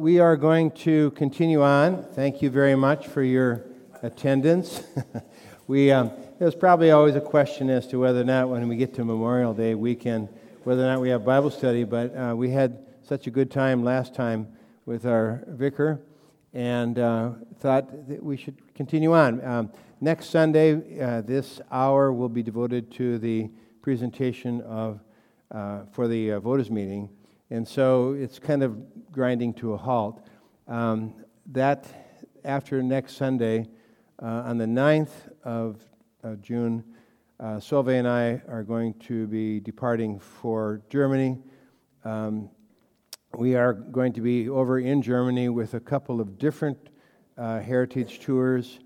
we 0.00 0.18
are 0.18 0.34
going 0.34 0.70
to 0.70 1.10
continue 1.10 1.62
on. 1.62 2.02
Thank 2.14 2.40
you 2.40 2.48
very 2.48 2.74
much 2.74 3.06
for 3.08 3.22
your 3.22 3.66
attendance. 4.02 4.82
we, 5.66 5.90
um, 5.90 6.10
there's 6.38 6.54
probably 6.54 6.90
always 6.90 7.16
a 7.16 7.20
question 7.20 7.68
as 7.68 7.86
to 7.88 7.98
whether 7.98 8.22
or 8.22 8.24
not, 8.24 8.48
when 8.48 8.66
we 8.66 8.76
get 8.76 8.94
to 8.94 9.04
Memorial 9.04 9.52
Day 9.52 9.74
weekend, 9.74 10.30
whether 10.64 10.82
or 10.82 10.86
not 10.86 11.02
we 11.02 11.10
have 11.10 11.22
Bible 11.22 11.50
study, 11.50 11.84
but 11.84 12.16
uh, 12.16 12.34
we 12.34 12.48
had 12.48 12.78
such 13.02 13.26
a 13.26 13.30
good 13.30 13.50
time 13.50 13.84
last 13.84 14.14
time 14.14 14.48
with 14.86 15.04
our 15.04 15.44
vicar 15.48 16.00
and 16.54 16.98
uh, 16.98 17.32
thought 17.58 18.08
that 18.08 18.22
we 18.22 18.38
should 18.38 18.56
continue 18.74 19.12
on. 19.12 19.44
Um, 19.44 19.70
next 20.00 20.30
Sunday, 20.30 20.98
uh, 20.98 21.20
this 21.20 21.60
hour 21.70 22.10
will 22.10 22.30
be 22.30 22.42
devoted 22.42 22.90
to 22.92 23.18
the 23.18 23.50
presentation 23.82 24.62
of, 24.62 25.00
uh, 25.50 25.80
for 25.92 26.08
the 26.08 26.32
uh, 26.32 26.40
voters' 26.40 26.70
meeting. 26.70 27.10
And 27.52 27.66
so 27.66 28.12
it's 28.12 28.38
kind 28.38 28.62
of 28.62 28.78
grinding 29.10 29.54
to 29.54 29.72
a 29.72 29.76
halt. 29.76 30.24
Um, 30.68 31.14
that, 31.46 31.84
after 32.44 32.80
next 32.80 33.16
Sunday, 33.16 33.66
uh, 34.22 34.26
on 34.46 34.56
the 34.56 34.66
9th 34.66 35.10
of, 35.42 35.80
June, 36.42 36.84
uh, 37.40 37.58
and 37.86 38.06
I 38.06 38.40
are 38.46 38.62
going 38.62 38.94
to 39.00 39.26
be 39.26 39.58
departing 39.58 40.20
for 40.20 40.82
Germany. 40.90 41.38
Um, 42.04 42.50
we 43.36 43.56
are 43.56 43.72
going 43.72 44.12
to 44.12 44.20
be 44.20 44.48
over 44.48 44.78
in 44.78 45.02
Germany 45.02 45.48
with 45.48 45.74
a 45.74 45.80
couple 45.80 46.20
of 46.20 46.38
different 46.38 46.90
uh, 47.36 47.58
heritage 47.58 48.20
tours, 48.20 48.78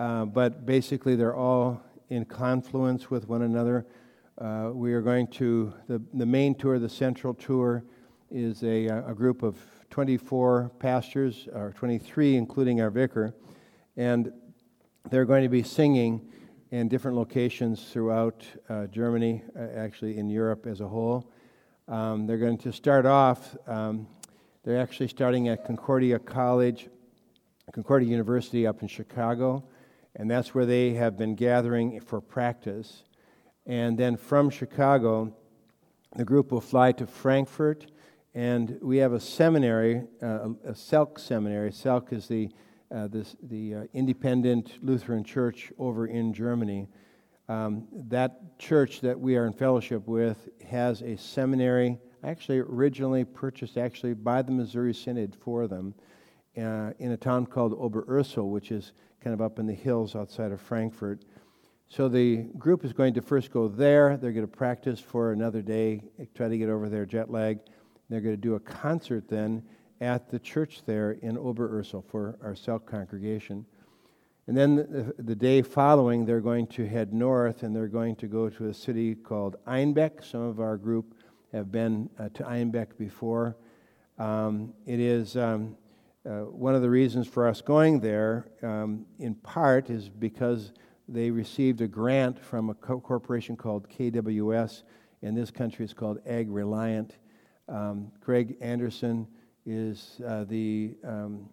uh, 0.00 0.24
but 0.24 0.66
basically 0.66 1.14
they're 1.14 1.36
all 1.36 1.80
in 2.08 2.24
confluence 2.24 3.08
with 3.08 3.28
one 3.28 3.42
another. 3.42 3.86
Uh, 4.38 4.70
we 4.72 4.94
are 4.94 5.02
going 5.02 5.28
to, 5.28 5.72
the, 5.86 6.02
the 6.14 6.26
main 6.26 6.56
tour, 6.56 6.78
the 6.78 6.88
central 6.88 7.34
tour, 7.34 7.84
is 8.30 8.62
a, 8.62 8.86
a 8.86 9.14
group 9.14 9.42
of 9.42 9.56
24 9.90 10.70
pastors, 10.78 11.48
or 11.52 11.72
23, 11.76 12.36
including 12.36 12.80
our 12.80 12.90
vicar, 12.90 13.34
and 13.96 14.32
they're 15.10 15.24
going 15.24 15.42
to 15.42 15.48
be 15.48 15.62
singing 15.62 16.30
in 16.70 16.88
different 16.88 17.16
locations 17.16 17.90
throughout 17.90 18.44
uh, 18.68 18.86
Germany, 18.86 19.42
uh, 19.58 19.62
actually 19.76 20.16
in 20.16 20.28
Europe 20.28 20.66
as 20.66 20.80
a 20.80 20.86
whole. 20.86 21.28
Um, 21.88 22.26
they're 22.26 22.38
going 22.38 22.58
to 22.58 22.72
start 22.72 23.04
off, 23.04 23.56
um, 23.66 24.06
they're 24.62 24.80
actually 24.80 25.08
starting 25.08 25.48
at 25.48 25.64
Concordia 25.64 26.18
College, 26.20 26.88
Concordia 27.72 28.08
University 28.08 28.66
up 28.66 28.82
in 28.82 28.88
Chicago, 28.88 29.64
and 30.14 30.30
that's 30.30 30.54
where 30.54 30.66
they 30.66 30.92
have 30.94 31.16
been 31.16 31.34
gathering 31.34 31.98
for 32.00 32.20
practice. 32.20 33.02
And 33.66 33.98
then 33.98 34.16
from 34.16 34.50
Chicago, 34.50 35.34
the 36.14 36.24
group 36.24 36.52
will 36.52 36.60
fly 36.60 36.92
to 36.92 37.06
Frankfurt 37.06 37.86
and 38.34 38.78
we 38.80 38.98
have 38.98 39.12
a 39.12 39.20
seminary, 39.20 40.04
uh, 40.22 40.50
a 40.64 40.72
Selk 40.72 41.18
seminary. 41.18 41.70
Selk 41.70 42.12
is 42.12 42.28
the, 42.28 42.48
uh, 42.94 43.08
this, 43.08 43.34
the 43.42 43.74
uh, 43.74 43.84
independent 43.92 44.78
Lutheran 44.82 45.24
church 45.24 45.72
over 45.78 46.06
in 46.06 46.32
Germany. 46.32 46.88
Um, 47.48 47.88
that 47.92 48.58
church 48.58 49.00
that 49.00 49.18
we 49.18 49.36
are 49.36 49.46
in 49.46 49.52
fellowship 49.52 50.06
with 50.06 50.48
has 50.64 51.02
a 51.02 51.16
seminary, 51.16 51.98
actually 52.22 52.58
originally 52.58 53.24
purchased 53.24 53.76
actually 53.76 54.14
by 54.14 54.42
the 54.42 54.52
Missouri 54.52 54.94
Synod 54.94 55.34
for 55.34 55.66
them, 55.66 55.94
uh, 56.56 56.92
in 57.00 57.10
a 57.12 57.16
town 57.16 57.46
called 57.46 57.72
Oberursel, 57.72 58.48
which 58.48 58.70
is 58.70 58.92
kind 59.20 59.34
of 59.34 59.40
up 59.40 59.58
in 59.58 59.66
the 59.66 59.74
hills 59.74 60.14
outside 60.14 60.52
of 60.52 60.60
Frankfurt. 60.60 61.24
So 61.88 62.08
the 62.08 62.44
group 62.56 62.84
is 62.84 62.92
going 62.92 63.14
to 63.14 63.22
first 63.22 63.50
go 63.50 63.66
there. 63.66 64.16
They're 64.16 64.30
going 64.30 64.46
to 64.46 64.56
practice 64.56 65.00
for 65.00 65.32
another 65.32 65.60
day, 65.60 66.04
try 66.36 66.46
to 66.46 66.56
get 66.56 66.68
over 66.68 66.88
their 66.88 67.04
jet 67.04 67.30
lag 67.32 67.58
they're 68.10 68.20
going 68.20 68.34
to 68.34 68.40
do 68.40 68.56
a 68.56 68.60
concert 68.60 69.28
then 69.28 69.62
at 70.00 70.28
the 70.28 70.38
church 70.38 70.82
there 70.84 71.12
in 71.12 71.36
Oberursel 71.36 72.04
for 72.10 72.36
our 72.42 72.54
Selk 72.54 72.84
congregation. 72.84 73.64
And 74.46 74.56
then 74.56 74.76
the, 74.76 75.14
the, 75.22 75.34
day 75.36 75.62
following, 75.62 76.24
they're 76.24 76.40
going 76.40 76.66
to 76.68 76.86
head 76.86 77.12
north 77.12 77.62
and 77.62 77.76
they're 77.76 77.86
going 77.86 78.16
to 78.16 78.26
go 78.26 78.48
to 78.48 78.68
a 78.68 78.74
city 78.74 79.14
called 79.14 79.56
Einbeck. 79.66 80.24
Some 80.24 80.40
of 80.40 80.58
our 80.58 80.76
group 80.76 81.14
have 81.52 81.70
been 81.70 82.10
uh, 82.18 82.30
to 82.30 82.42
Einbeck 82.42 82.98
before. 82.98 83.56
Um, 84.18 84.74
it 84.86 84.98
is 84.98 85.36
um, 85.36 85.76
uh, 86.26 86.40
one 86.40 86.74
of 86.74 86.82
the 86.82 86.90
reasons 86.90 87.28
for 87.28 87.46
us 87.46 87.60
going 87.60 88.00
there, 88.00 88.48
um, 88.62 89.06
in 89.20 89.36
part, 89.36 89.88
is 89.88 90.08
because 90.08 90.72
they 91.08 91.30
received 91.30 91.80
a 91.80 91.86
grant 91.86 92.38
from 92.38 92.70
a 92.70 92.74
co- 92.74 93.00
corporation 93.00 93.56
called 93.56 93.88
KWS. 93.88 94.82
In 95.22 95.34
this 95.34 95.50
country, 95.50 95.84
it's 95.84 95.94
called 95.94 96.18
AgReliant 96.24 97.12
um, 97.70 98.10
Greg 98.20 98.56
Anderson 98.60 99.26
is 99.64 100.20
uh, 100.26 100.44
the 100.44 100.96
um, 101.04 101.48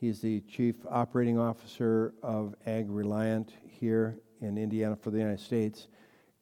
he's 0.00 0.20
the 0.20 0.40
chief 0.48 0.76
operating 0.88 1.38
officer 1.38 2.14
of 2.22 2.54
AgReliant 2.66 3.50
here 3.66 4.18
in 4.40 4.56
Indiana 4.56 4.96
for 4.96 5.10
the 5.10 5.18
United 5.18 5.40
States, 5.40 5.88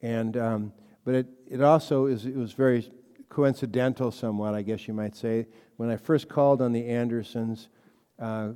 and 0.01 0.37
um, 0.37 0.73
but 1.03 1.13
it 1.15 1.27
it 1.49 1.61
also 1.61 2.05
is 2.05 2.25
it 2.25 2.35
was 2.35 2.53
very 2.53 2.89
coincidental 3.29 4.09
somewhat 4.09 4.55
I 4.55 4.61
guess 4.61 4.87
you 4.87 4.93
might 4.93 5.15
say 5.15 5.47
when 5.75 5.89
I 5.89 5.97
first 5.97 6.29
called 6.29 6.61
on 6.61 6.71
the 6.71 6.85
Andersons. 6.85 7.69
Uh, 8.17 8.51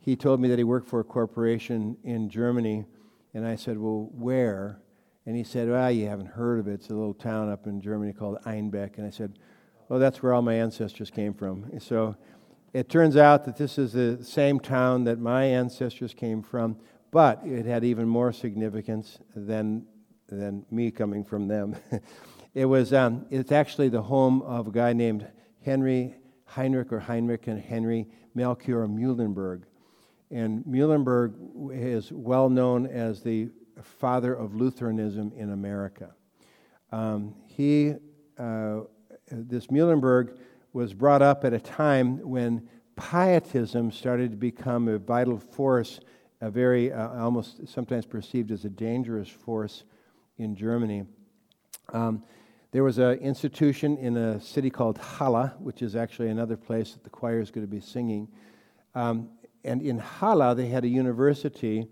he 0.00 0.16
told 0.16 0.38
me 0.38 0.48
that 0.48 0.58
he 0.58 0.64
worked 0.64 0.88
for 0.88 1.00
a 1.00 1.04
corporation 1.04 1.96
in 2.04 2.28
Germany, 2.28 2.84
and 3.32 3.46
I 3.46 3.56
said, 3.56 3.78
"Well, 3.78 4.10
where?" 4.12 4.80
And 5.26 5.34
he 5.34 5.44
said, 5.44 5.68
"Well, 5.70 5.90
you 5.90 6.08
haven't 6.08 6.26
heard 6.26 6.58
of 6.60 6.68
it. 6.68 6.74
It's 6.74 6.90
a 6.90 6.94
little 6.94 7.14
town 7.14 7.48
up 7.48 7.66
in 7.66 7.80
Germany 7.80 8.12
called 8.12 8.38
Einbeck." 8.44 8.98
And 8.98 9.06
I 9.06 9.10
said, 9.10 9.38
well, 9.94 10.00
that's 10.00 10.24
where 10.24 10.34
all 10.34 10.42
my 10.42 10.54
ancestors 10.54 11.08
came 11.08 11.32
from. 11.32 11.70
So 11.78 12.16
it 12.72 12.88
turns 12.88 13.16
out 13.16 13.44
that 13.44 13.56
this 13.56 13.78
is 13.78 13.92
the 13.92 14.18
same 14.24 14.58
town 14.58 15.04
that 15.04 15.20
my 15.20 15.44
ancestors 15.44 16.12
came 16.12 16.42
from, 16.42 16.78
but 17.12 17.40
it 17.44 17.64
had 17.64 17.84
even 17.84 18.08
more 18.08 18.32
significance 18.32 19.20
than, 19.36 19.86
than 20.26 20.66
me 20.68 20.90
coming 20.90 21.22
from 21.22 21.46
them. 21.46 21.76
it 22.54 22.64
was, 22.64 22.92
um, 22.92 23.26
it's 23.30 23.52
actually 23.52 23.88
the 23.88 24.02
home 24.02 24.42
of 24.42 24.66
a 24.66 24.72
guy 24.72 24.92
named 24.92 25.28
Henry 25.64 26.16
Heinrich 26.46 26.92
or 26.92 26.98
Heinrich 26.98 27.46
and 27.46 27.62
Henry 27.62 28.08
Melchior 28.34 28.88
Muhlenberg. 28.88 29.62
And 30.32 30.64
Muhlenberg 30.64 31.34
is 31.72 32.10
well 32.10 32.50
known 32.50 32.88
as 32.88 33.22
the 33.22 33.48
father 33.80 34.34
of 34.34 34.56
Lutheranism 34.56 35.32
in 35.36 35.52
America. 35.52 36.16
Um, 36.90 37.36
he 37.46 37.94
uh, 38.36 38.80
this 39.30 39.68
Muhlenberg 39.68 40.36
was 40.72 40.92
brought 40.92 41.22
up 41.22 41.44
at 41.44 41.52
a 41.52 41.60
time 41.60 42.18
when 42.18 42.68
pietism 42.96 43.90
started 43.90 44.30
to 44.32 44.36
become 44.36 44.88
a 44.88 44.98
vital 44.98 45.38
force, 45.38 46.00
a 46.40 46.50
very 46.50 46.92
uh, 46.92 47.08
almost 47.22 47.66
sometimes 47.68 48.06
perceived 48.06 48.50
as 48.50 48.64
a 48.64 48.70
dangerous 48.70 49.28
force 49.28 49.84
in 50.38 50.54
Germany. 50.54 51.04
Um, 51.92 52.22
there 52.72 52.82
was 52.82 52.98
an 52.98 53.18
institution 53.18 53.96
in 53.98 54.16
a 54.16 54.40
city 54.40 54.68
called 54.68 54.98
Halle, 54.98 55.52
which 55.58 55.80
is 55.80 55.94
actually 55.94 56.28
another 56.30 56.56
place 56.56 56.92
that 56.92 57.04
the 57.04 57.10
choir 57.10 57.40
is 57.40 57.50
going 57.50 57.66
to 57.66 57.70
be 57.70 57.80
singing. 57.80 58.28
Um, 58.94 59.28
and 59.64 59.80
in 59.80 59.98
Halle, 59.98 60.54
they 60.54 60.66
had 60.66 60.84
a 60.84 60.88
university, 60.88 61.86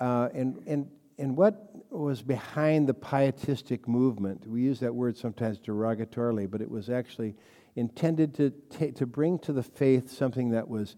uh, 0.00 0.28
and, 0.34 0.60
and, 0.66 0.90
and 1.18 1.36
what 1.36 1.67
was 1.90 2.22
behind 2.22 2.88
the 2.88 2.94
pietistic 2.94 3.88
movement. 3.88 4.46
We 4.46 4.62
use 4.62 4.80
that 4.80 4.94
word 4.94 5.16
sometimes 5.16 5.58
derogatorily, 5.58 6.50
but 6.50 6.60
it 6.60 6.70
was 6.70 6.90
actually 6.90 7.34
intended 7.76 8.34
to, 8.34 8.92
to 8.92 9.06
bring 9.06 9.38
to 9.40 9.52
the 9.52 9.62
faith 9.62 10.10
something 10.10 10.50
that 10.50 10.68
was 10.68 10.96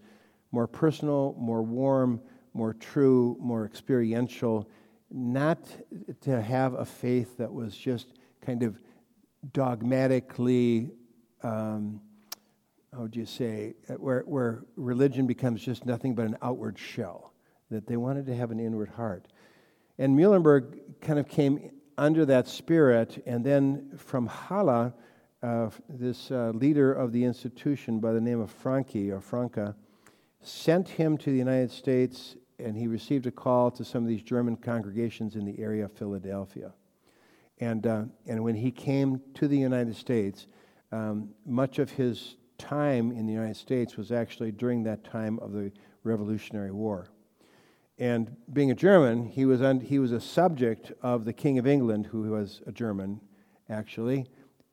more 0.51 0.67
personal, 0.67 1.35
more 1.37 1.61
warm, 1.61 2.21
more 2.53 2.73
true, 2.73 3.37
more 3.39 3.65
experiential, 3.65 4.69
not 5.09 5.65
to 6.21 6.41
have 6.41 6.73
a 6.73 6.85
faith 6.85 7.37
that 7.37 7.51
was 7.51 7.75
just 7.75 8.13
kind 8.41 8.63
of 8.63 8.79
dogmatically, 9.53 10.91
um, 11.43 12.01
how 12.93 13.01
would 13.01 13.15
you 13.15 13.25
say, 13.25 13.73
where, 13.97 14.21
where 14.21 14.63
religion 14.75 15.27
becomes 15.27 15.63
just 15.63 15.85
nothing 15.85 16.13
but 16.15 16.25
an 16.25 16.37
outward 16.41 16.77
shell, 16.77 17.33
that 17.69 17.87
they 17.87 17.97
wanted 17.97 18.25
to 18.25 18.35
have 18.35 18.51
an 18.51 18.59
inward 18.59 18.89
heart. 18.89 19.27
And 19.97 20.17
Muhlenberg 20.17 20.79
kind 21.01 21.19
of 21.19 21.27
came 21.27 21.71
under 21.97 22.25
that 22.25 22.47
spirit, 22.47 23.21
and 23.25 23.45
then 23.45 23.91
from 23.97 24.27
Halle, 24.27 24.93
uh, 25.43 25.69
this 25.89 26.31
uh, 26.31 26.51
leader 26.53 26.93
of 26.93 27.11
the 27.11 27.23
institution 27.23 27.99
by 27.99 28.13
the 28.13 28.21
name 28.21 28.39
of 28.39 28.51
Francke 28.51 29.11
or 29.11 29.19
Franca 29.19 29.75
sent 30.41 30.87
him 30.87 31.17
to 31.17 31.31
the 31.31 31.37
United 31.37 31.71
States, 31.71 32.35
and 32.59 32.75
he 32.75 32.87
received 32.87 33.27
a 33.27 33.31
call 33.31 33.71
to 33.71 33.83
some 33.83 34.03
of 34.03 34.09
these 34.09 34.21
German 34.21 34.55
congregations 34.55 35.35
in 35.35 35.45
the 35.45 35.59
area 35.59 35.85
of 35.85 35.91
Philadelphia. 35.91 36.73
And, 37.59 37.85
uh, 37.85 38.03
and 38.27 38.43
when 38.43 38.55
he 38.55 38.71
came 38.71 39.21
to 39.35 39.47
the 39.47 39.57
United 39.57 39.95
States, 39.95 40.47
um, 40.91 41.29
much 41.45 41.79
of 41.79 41.91
his 41.91 42.35
time 42.57 43.11
in 43.11 43.25
the 43.25 43.33
United 43.33 43.57
States 43.57 43.97
was 43.97 44.11
actually 44.11 44.51
during 44.51 44.83
that 44.83 45.03
time 45.03 45.39
of 45.39 45.51
the 45.51 45.71
Revolutionary 46.03 46.71
War. 46.71 47.07
And 48.01 48.35
being 48.51 48.71
a 48.71 48.75
German, 48.75 49.27
he 49.27 49.45
was, 49.45 49.61
un, 49.61 49.79
he 49.79 49.99
was 49.99 50.11
a 50.11 50.19
subject 50.19 50.91
of 51.03 51.23
the 51.23 51.33
King 51.33 51.59
of 51.59 51.67
England, 51.67 52.07
who 52.07 52.23
was 52.31 52.63
a 52.65 52.71
German, 52.71 53.21
actually, 53.69 54.25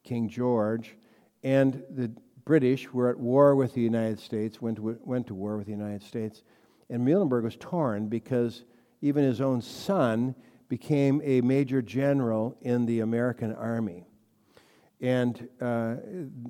King 0.03 0.31
George. 0.31 0.97
And 1.43 1.83
the 1.91 2.11
British 2.47 2.91
were 2.91 3.11
at 3.11 3.19
war 3.19 3.55
with 3.55 3.75
the 3.75 3.83
United 3.83 4.19
States, 4.19 4.63
went 4.63 4.79
to, 4.79 4.99
went 5.05 5.27
to 5.27 5.35
war 5.35 5.59
with 5.59 5.67
the 5.67 5.73
United 5.73 6.03
States, 6.03 6.43
and 6.89 7.07
Muhlenberg 7.07 7.43
was 7.43 7.57
torn 7.61 8.09
because 8.09 8.65
even 9.03 9.25
his 9.25 9.43
own 9.43 9.61
son 9.61 10.35
became 10.71 11.21
a 11.23 11.43
major 11.43 11.83
general 11.83 12.57
in 12.63 12.87
the 12.87 13.01
American 13.01 13.55
Army. 13.55 14.07
And 15.03 15.51
uh, 15.61 15.97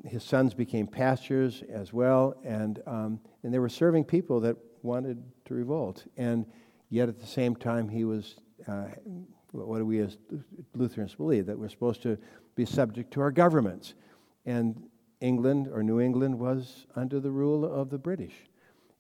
his 0.06 0.22
sons 0.22 0.54
became 0.54 0.86
pastors 0.86 1.64
as 1.69 1.92
well, 1.92 2.40
and, 2.44 2.80
um, 2.86 3.19
and 3.42 3.52
they 3.52 3.58
were 3.58 3.69
serving 3.69 4.04
people 4.04 4.38
that 4.42 4.56
wanted 4.82 5.20
to 5.46 5.54
revolt. 5.54 6.06
And 6.16 6.46
yet 6.90 7.08
at 7.08 7.19
the 7.19 7.26
same 7.26 7.56
time, 7.56 7.88
he 7.88 8.05
was, 8.05 8.37
uh, 8.67 8.87
what 9.52 9.79
do 9.79 9.87
we 9.87 10.00
as 10.00 10.19
Lutherans 10.75 11.14
believe? 11.14 11.46
That 11.46 11.58
we're 11.58 11.69
supposed 11.69 12.02
to 12.02 12.19
be 12.55 12.64
subject 12.64 13.12
to 13.12 13.20
our 13.20 13.31
governments. 13.31 13.94
And 14.46 14.82
England 15.20 15.69
or 15.73 15.82
New 15.82 16.00
England 16.00 16.38
was 16.38 16.87
under 16.96 17.20
the 17.20 17.31
rule 17.31 17.64
of 17.64 17.90
the 17.90 17.99
British. 17.99 18.35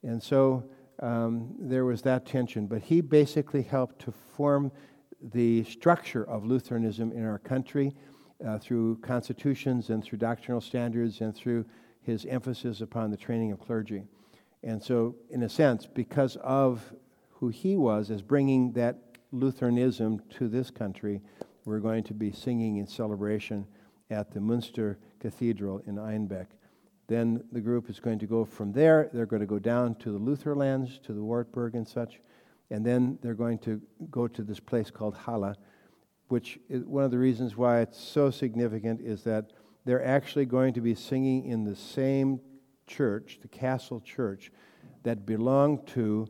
And 0.02 0.22
so 0.22 0.68
um, 1.00 1.54
there 1.58 1.84
was 1.84 2.02
that 2.02 2.26
tension. 2.26 2.66
But 2.66 2.82
he 2.82 3.00
basically 3.00 3.62
helped 3.62 4.00
to 4.00 4.12
form 4.36 4.72
the 5.20 5.64
structure 5.64 6.24
of 6.24 6.44
Lutheranism 6.44 7.12
in 7.12 7.24
our 7.24 7.38
country 7.38 7.94
uh, 8.46 8.58
through 8.58 8.98
constitutions 8.98 9.90
and 9.90 10.02
through 10.02 10.18
doctrinal 10.18 10.60
standards 10.60 11.20
and 11.20 11.34
through 11.34 11.64
his 12.02 12.24
emphasis 12.26 12.80
upon 12.80 13.10
the 13.10 13.16
training 13.16 13.52
of 13.52 13.60
clergy. 13.60 14.04
And 14.62 14.82
so, 14.82 15.14
in 15.30 15.42
a 15.42 15.48
sense, 15.48 15.86
because 15.86 16.36
of 16.36 16.92
who 17.38 17.48
he 17.48 17.76
was 17.76 18.10
as 18.10 18.20
bringing 18.20 18.72
that 18.72 18.98
Lutheranism 19.30 20.20
to 20.30 20.48
this 20.48 20.70
country, 20.70 21.20
we're 21.64 21.78
going 21.78 22.02
to 22.04 22.14
be 22.14 22.32
singing 22.32 22.78
in 22.78 22.86
celebration 22.86 23.64
at 24.10 24.32
the 24.32 24.40
Münster 24.40 24.96
Cathedral 25.20 25.80
in 25.86 25.96
Einbeck. 25.96 26.46
Then 27.06 27.44
the 27.52 27.60
group 27.60 27.88
is 27.88 28.00
going 28.00 28.18
to 28.18 28.26
go 28.26 28.44
from 28.44 28.72
there. 28.72 29.08
They're 29.12 29.26
going 29.26 29.40
to 29.40 29.46
go 29.46 29.58
down 29.58 29.94
to 29.96 30.10
the 30.10 30.18
Lutherlands, 30.18 30.98
to 31.04 31.12
the 31.12 31.22
Wartburg 31.22 31.74
and 31.74 31.86
such. 31.86 32.20
And 32.70 32.84
then 32.84 33.18
they're 33.22 33.34
going 33.34 33.58
to 33.60 33.80
go 34.10 34.26
to 34.26 34.42
this 34.42 34.60
place 34.60 34.90
called 34.90 35.14
Halle, 35.14 35.54
which 36.28 36.58
is 36.68 36.84
one 36.84 37.04
of 37.04 37.10
the 37.10 37.18
reasons 37.18 37.56
why 37.56 37.80
it's 37.80 38.02
so 38.02 38.30
significant 38.30 39.00
is 39.00 39.22
that 39.24 39.52
they're 39.84 40.04
actually 40.04 40.44
going 40.44 40.74
to 40.74 40.80
be 40.80 40.94
singing 40.94 41.46
in 41.46 41.64
the 41.64 41.76
same 41.76 42.40
church, 42.86 43.38
the 43.40 43.48
castle 43.48 44.00
church, 44.00 44.50
that 45.04 45.24
belonged 45.24 45.86
to 45.86 46.28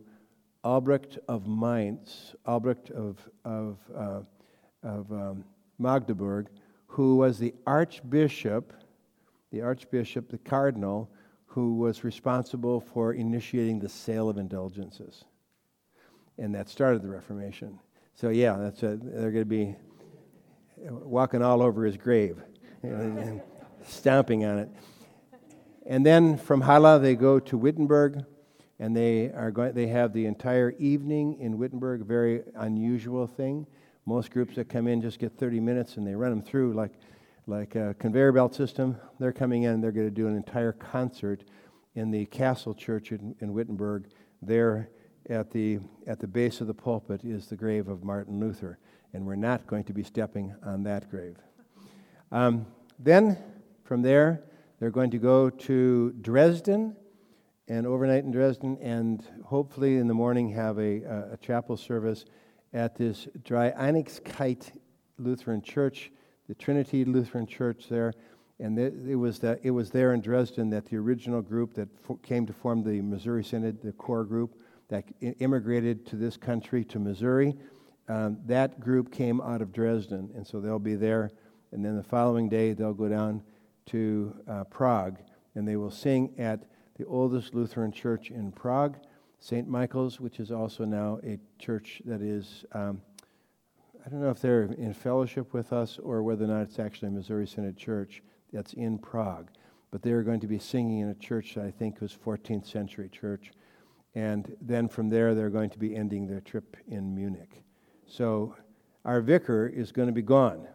Albrecht 0.63 1.17
of 1.27 1.47
Mainz, 1.47 2.35
Albrecht 2.45 2.91
of, 2.91 3.17
of, 3.45 3.77
uh, 3.95 4.21
of 4.83 5.11
um, 5.11 5.43
Magdeburg, 5.77 6.47
who 6.87 7.17
was 7.17 7.39
the 7.39 7.53
archbishop, 7.65 8.73
the 9.51 9.61
archbishop, 9.61 10.29
the 10.29 10.37
cardinal, 10.37 11.09
who 11.45 11.75
was 11.75 12.03
responsible 12.03 12.79
for 12.79 13.13
initiating 13.13 13.79
the 13.79 13.89
sale 13.89 14.29
of 14.29 14.37
indulgences. 14.37 15.23
And 16.37 16.53
that 16.55 16.69
started 16.69 17.01
the 17.01 17.09
Reformation. 17.09 17.79
So, 18.13 18.29
yeah, 18.29 18.57
that's 18.57 18.83
a, 18.83 18.97
they're 19.01 19.31
going 19.31 19.43
to 19.43 19.45
be 19.45 19.75
walking 20.77 21.41
all 21.41 21.61
over 21.61 21.85
his 21.85 21.97
grave 21.97 22.37
and 22.83 23.41
stomping 23.83 24.45
on 24.45 24.59
it. 24.59 24.69
And 25.85 26.05
then 26.05 26.37
from 26.37 26.61
Halle, 26.61 26.99
they 26.99 27.15
go 27.15 27.39
to 27.39 27.57
Wittenberg, 27.57 28.25
and 28.79 28.95
they, 28.95 29.31
are 29.31 29.51
going, 29.51 29.73
they 29.73 29.87
have 29.87 30.13
the 30.13 30.25
entire 30.25 30.71
evening 30.79 31.37
in 31.39 31.57
Wittenberg, 31.57 32.05
very 32.05 32.43
unusual 32.55 33.27
thing. 33.27 33.67
Most 34.05 34.31
groups 34.31 34.55
that 34.55 34.69
come 34.69 34.87
in 34.87 35.01
just 35.01 35.19
get 35.19 35.37
30 35.37 35.59
minutes 35.59 35.97
and 35.97 36.07
they 36.07 36.15
run 36.15 36.31
them 36.31 36.41
through 36.41 36.73
like, 36.73 36.93
like 37.45 37.75
a 37.75 37.95
conveyor 37.99 38.31
belt 38.31 38.55
system. 38.55 38.97
They're 39.19 39.33
coming 39.33 39.63
in, 39.63 39.81
they're 39.81 39.91
going 39.91 40.07
to 40.07 40.11
do 40.11 40.27
an 40.27 40.35
entire 40.35 40.71
concert 40.71 41.43
in 41.95 42.09
the 42.09 42.25
Castle 42.27 42.73
Church 42.73 43.11
in, 43.11 43.35
in 43.41 43.53
Wittenberg. 43.53 44.09
There 44.41 44.89
at 45.29 45.51
the, 45.51 45.79
at 46.07 46.19
the 46.19 46.27
base 46.27 46.61
of 46.61 46.67
the 46.67 46.73
pulpit 46.73 47.23
is 47.23 47.47
the 47.47 47.57
grave 47.57 47.89
of 47.89 48.03
Martin 48.03 48.39
Luther, 48.39 48.79
and 49.13 49.25
we're 49.25 49.35
not 49.35 49.67
going 49.67 49.83
to 49.83 49.93
be 49.93 50.03
stepping 50.03 50.55
on 50.63 50.83
that 50.83 51.09
grave. 51.11 51.37
Um, 52.31 52.65
then, 52.97 53.37
from 53.83 54.01
there, 54.01 54.43
they're 54.79 54.91
going 54.91 55.11
to 55.11 55.17
go 55.17 55.49
to 55.49 56.13
Dresden 56.21 56.95
and 57.69 57.85
overnight 57.85 58.23
in 58.23 58.31
Dresden, 58.31 58.77
and 58.81 59.23
hopefully 59.45 59.97
in 59.97 60.07
the 60.07 60.13
morning 60.13 60.49
have 60.49 60.79
a, 60.79 61.03
a, 61.31 61.37
chapel 61.37 61.77
service 61.77 62.25
at 62.73 62.95
this 62.95 63.27
Dreieinigkeit 63.43 64.71
Lutheran 65.19 65.61
Church, 65.61 66.11
the 66.47 66.55
Trinity 66.55 67.05
Lutheran 67.05 67.45
Church 67.45 67.85
there. 67.87 68.11
And 68.59 68.77
it 68.77 69.15
was, 69.15 69.39
that, 69.39 69.59
it 69.63 69.71
was 69.71 69.91
there 69.91 70.13
in 70.13 70.19
Dresden 70.19 70.69
that 70.71 70.85
the 70.87 70.97
original 70.97 71.41
group 71.41 71.73
that 71.75 71.87
came 72.23 72.45
to 72.45 72.51
form 72.51 72.83
the 72.83 73.01
Missouri 73.01 73.43
Synod, 73.43 73.81
the 73.81 73.93
core 73.93 74.25
group 74.25 74.59
that 74.89 75.05
immigrated 75.39 76.05
to 76.07 76.17
this 76.17 76.35
country, 76.35 76.83
to 76.85 76.99
Missouri, 76.99 77.55
um, 78.09 78.37
that 78.47 78.79
group 78.79 79.13
came 79.13 79.39
out 79.39 79.61
of 79.61 79.71
Dresden. 79.71 80.29
And 80.35 80.45
so 80.45 80.59
they'll 80.59 80.77
be 80.79 80.95
there. 80.95 81.29
And 81.71 81.85
then 81.85 81.95
the 81.95 82.03
following 82.03 82.49
day, 82.49 82.73
they'll 82.73 82.93
go 82.93 83.07
down 83.07 83.43
to 83.87 84.35
uh, 84.47 84.63
Prague 84.65 85.19
and 85.55 85.65
they 85.67 85.77
will 85.77 85.91
sing 85.91 86.33
at 86.37 86.65
the 86.99 87.05
oldest 87.05 87.55
Lutheran 87.55 87.93
church 87.93 88.29
in 88.29 88.51
Prague. 88.51 88.97
St. 89.39 89.69
Michael's, 89.69 90.19
which 90.19 90.41
is 90.41 90.51
also 90.51 90.83
now 90.83 91.17
a 91.23 91.39
church 91.57 92.01
that 92.03 92.21
is, 92.21 92.65
um, 92.73 93.01
I 94.05 94.09
don't 94.09 94.21
know 94.21 94.29
if 94.29 94.41
they're 94.41 94.63
in 94.63 94.93
fellowship 94.93 95.53
with 95.53 95.71
us 95.71 95.97
or 95.97 96.21
whether 96.23 96.43
or 96.43 96.49
not 96.49 96.63
it's 96.63 96.77
actually 96.77 97.07
a 97.07 97.11
Missouri 97.11 97.47
Synod 97.47 97.77
church 97.77 98.21
that's 98.51 98.73
in 98.73 98.97
Prague. 98.97 99.49
But 99.91 100.01
they're 100.01 100.23
going 100.23 100.41
to 100.41 100.47
be 100.47 100.59
singing 100.59 100.99
in 100.99 101.09
a 101.09 101.15
church 101.15 101.55
that 101.55 101.63
I 101.63 101.71
think 101.71 102.01
was 102.01 102.13
14th 102.13 102.67
century 102.67 103.07
church. 103.07 103.53
And 104.13 104.53
then 104.59 104.89
from 104.89 105.09
there, 105.09 105.33
they're 105.33 105.49
going 105.49 105.69
to 105.69 105.79
be 105.79 105.95
ending 105.95 106.27
their 106.27 106.41
trip 106.41 106.75
in 106.89 107.15
Munich. 107.15 107.63
So 108.07 108.55
our 109.05 109.21
vicar 109.21 109.67
is 109.67 109.93
going 109.93 110.09
to 110.09 110.13
be 110.13 110.21
gone. 110.21 110.67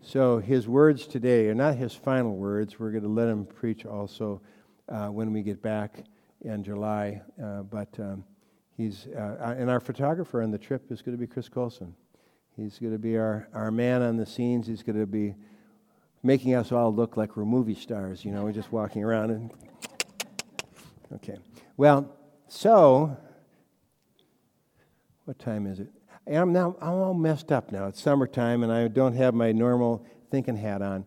So 0.00 0.38
his 0.38 0.66
words 0.66 1.06
today 1.06 1.48
are 1.48 1.54
not 1.54 1.76
his 1.76 1.92
final 1.92 2.36
words. 2.36 2.80
We're 2.80 2.90
going 2.90 3.04
to 3.04 3.08
let 3.08 3.28
him 3.28 3.44
preach 3.44 3.84
also 3.84 4.40
uh, 4.88 5.08
when 5.08 5.32
we 5.32 5.42
get 5.42 5.62
back 5.62 6.04
in 6.42 6.62
July. 6.62 7.22
Uh, 7.42 7.62
but 7.62 7.88
um, 7.98 8.24
he's, 8.76 9.06
uh, 9.08 9.54
and 9.58 9.70
our 9.70 9.80
photographer 9.80 10.42
on 10.42 10.50
the 10.50 10.58
trip 10.58 10.90
is 10.90 11.02
going 11.02 11.16
to 11.16 11.20
be 11.20 11.26
Chris 11.26 11.48
Colson. 11.48 11.94
He's 12.56 12.78
going 12.78 12.92
to 12.92 12.98
be 12.98 13.16
our, 13.16 13.48
our 13.54 13.70
man 13.70 14.02
on 14.02 14.16
the 14.16 14.26
scenes. 14.26 14.66
He's 14.66 14.82
going 14.82 14.98
to 14.98 15.06
be 15.06 15.34
making 16.22 16.54
us 16.54 16.70
all 16.72 16.94
look 16.94 17.16
like 17.16 17.36
we're 17.36 17.44
movie 17.44 17.74
stars. 17.74 18.24
You 18.24 18.32
know, 18.32 18.44
we're 18.44 18.52
just 18.52 18.72
walking 18.72 19.04
around 19.04 19.30
and. 19.30 19.52
Okay. 21.16 21.36
Well, 21.76 22.10
so, 22.48 23.14
what 25.26 25.38
time 25.38 25.66
is 25.66 25.78
it? 25.78 25.88
I'm 26.26 26.52
now 26.52 26.76
I'm 26.80 26.94
all 26.94 27.14
messed 27.14 27.50
up 27.52 27.72
now. 27.72 27.86
It's 27.86 28.00
summertime 28.00 28.62
and 28.62 28.72
I 28.72 28.88
don't 28.88 29.14
have 29.14 29.34
my 29.34 29.52
normal 29.52 30.06
thinking 30.30 30.56
hat 30.56 30.82
on. 30.82 31.04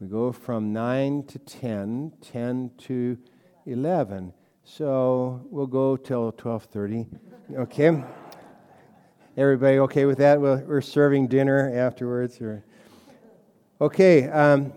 We 0.00 0.06
go 0.06 0.30
from 0.30 0.72
9 0.72 1.24
to 1.24 1.40
10, 1.40 2.12
10 2.20 2.70
to 2.78 3.18
11. 3.66 4.32
So 4.62 5.40
we'll 5.50 5.66
go 5.66 5.96
till 5.96 6.30
12:30. 6.30 7.06
Okay. 7.56 8.04
Everybody 9.36 9.78
okay 9.80 10.04
with 10.04 10.18
that? 10.18 10.40
We're 10.40 10.80
serving 10.82 11.26
dinner 11.26 11.72
afterwards. 11.74 12.40
Or... 12.40 12.64
Okay. 13.80 14.28
Um, 14.28 14.72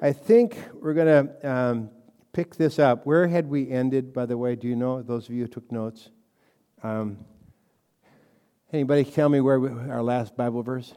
I 0.00 0.12
think 0.12 0.56
we're 0.80 0.94
going 0.94 1.26
to 1.26 1.50
um, 1.50 1.90
pick 2.32 2.54
this 2.54 2.78
up. 2.78 3.04
Where 3.06 3.26
had 3.26 3.48
we 3.48 3.68
ended, 3.68 4.12
by 4.12 4.24
the 4.24 4.38
way? 4.38 4.54
Do 4.54 4.68
you 4.68 4.76
know? 4.76 5.02
Those 5.02 5.28
of 5.28 5.34
you 5.34 5.42
who 5.42 5.48
took 5.48 5.72
notes. 5.72 6.10
Um, 6.84 7.24
anybody 8.72 9.04
tell 9.04 9.28
me 9.28 9.40
where 9.40 9.58
we, 9.58 9.70
our 9.90 10.02
last 10.02 10.36
Bible 10.36 10.62
verse? 10.62 10.94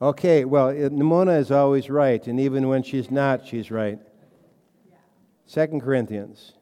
Okay, 0.00 0.44
well, 0.44 0.72
Nimona 0.72 1.40
is 1.40 1.50
always 1.50 1.90
right, 1.90 2.24
and 2.28 2.38
even 2.38 2.68
when 2.68 2.84
she's 2.84 3.10
not, 3.10 3.44
she's 3.44 3.68
right. 3.72 3.98
Second 5.44 5.80
Corinthians. 5.80 6.52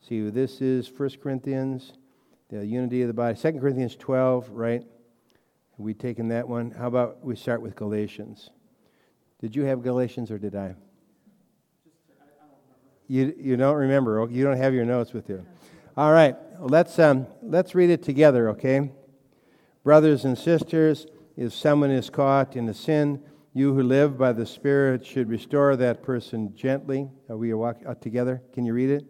See, 0.00 0.30
this 0.30 0.60
is 0.60 0.86
First 0.86 1.20
Corinthians, 1.20 1.94
the 2.50 2.64
unity 2.64 3.02
of 3.02 3.08
the 3.08 3.14
body. 3.14 3.36
Second 3.36 3.60
Corinthians 3.60 3.96
12, 3.96 4.50
right? 4.50 4.84
We've 5.76 5.86
we 5.86 5.94
taken 5.94 6.28
that 6.28 6.48
one? 6.48 6.70
How 6.70 6.86
about 6.86 7.24
we 7.24 7.34
start 7.34 7.62
with 7.62 7.74
Galatians? 7.74 8.50
Did 9.40 9.56
you 9.56 9.64
have 9.64 9.82
Galatians 9.82 10.30
or 10.30 10.38
did 10.38 10.54
I? 10.54 10.76
You, 13.08 13.34
you 13.36 13.56
don't 13.56 13.74
remember. 13.74 14.28
You 14.30 14.44
don't 14.44 14.56
have 14.56 14.72
your 14.72 14.84
notes 14.84 15.12
with 15.12 15.28
you. 15.28 15.44
All 15.96 16.12
right, 16.12 16.36
let's, 16.60 16.96
um, 17.00 17.26
let's 17.42 17.74
read 17.74 17.90
it 17.90 18.04
together, 18.04 18.50
okay? 18.50 18.92
Brothers 19.82 20.24
and 20.24 20.38
sisters, 20.38 21.06
if 21.36 21.52
someone 21.52 21.90
is 21.90 22.10
caught 22.10 22.56
in 22.56 22.68
a 22.68 22.74
sin, 22.74 23.22
you 23.52 23.74
who 23.74 23.82
live 23.82 24.18
by 24.18 24.32
the 24.32 24.46
Spirit 24.46 25.06
should 25.06 25.28
restore 25.28 25.76
that 25.76 26.02
person 26.02 26.54
gently. 26.54 27.08
Are 27.28 27.36
we 27.36 27.52
walk 27.54 27.78
uh, 27.86 27.94
together? 27.94 28.42
Can 28.52 28.64
you 28.64 28.72
read 28.72 28.90
it? 28.90 29.04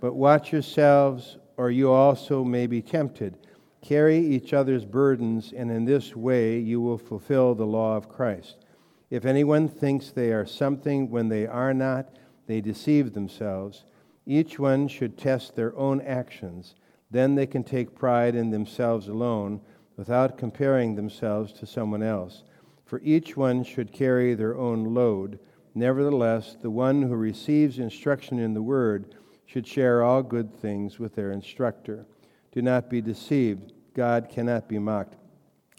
But 0.00 0.14
watch 0.14 0.52
yourselves, 0.52 1.38
or 1.56 1.70
you 1.70 1.90
also 1.90 2.44
may 2.44 2.66
be 2.66 2.82
tempted. 2.82 3.38
Carry 3.82 4.18
each 4.18 4.52
other's 4.52 4.84
burdens, 4.84 5.52
and 5.52 5.70
in 5.70 5.84
this 5.84 6.14
way 6.14 6.58
you 6.58 6.80
will 6.80 6.98
fulfill 6.98 7.54
the 7.54 7.66
law 7.66 7.96
of 7.96 8.08
Christ. 8.08 8.64
If 9.10 9.24
anyone 9.24 9.68
thinks 9.68 10.10
they 10.10 10.32
are 10.32 10.46
something 10.46 11.10
when 11.10 11.28
they 11.28 11.46
are 11.46 11.72
not, 11.72 12.16
they 12.46 12.60
deceive 12.60 13.14
themselves. 13.14 13.84
Each 14.26 14.58
one 14.58 14.88
should 14.88 15.16
test 15.16 15.56
their 15.56 15.76
own 15.76 16.02
actions. 16.02 16.74
Then 17.10 17.34
they 17.34 17.46
can 17.46 17.64
take 17.64 17.94
pride 17.94 18.34
in 18.34 18.50
themselves 18.50 19.08
alone 19.08 19.62
without 19.98 20.38
comparing 20.38 20.94
themselves 20.94 21.52
to 21.52 21.66
someone 21.66 22.02
else. 22.02 22.44
For 22.86 23.00
each 23.02 23.36
one 23.36 23.64
should 23.64 23.92
carry 23.92 24.32
their 24.32 24.56
own 24.56 24.94
load. 24.94 25.40
Nevertheless, 25.74 26.56
the 26.62 26.70
one 26.70 27.02
who 27.02 27.16
receives 27.16 27.78
instruction 27.78 28.38
in 28.38 28.54
the 28.54 28.62
word 28.62 29.16
should 29.44 29.66
share 29.66 30.02
all 30.02 30.22
good 30.22 30.54
things 30.54 30.98
with 30.98 31.14
their 31.14 31.32
instructor. 31.32 32.06
Do 32.52 32.62
not 32.62 32.88
be 32.88 33.02
deceived. 33.02 33.72
God 33.92 34.28
cannot 34.30 34.68
be 34.68 34.78
mocked. 34.78 35.16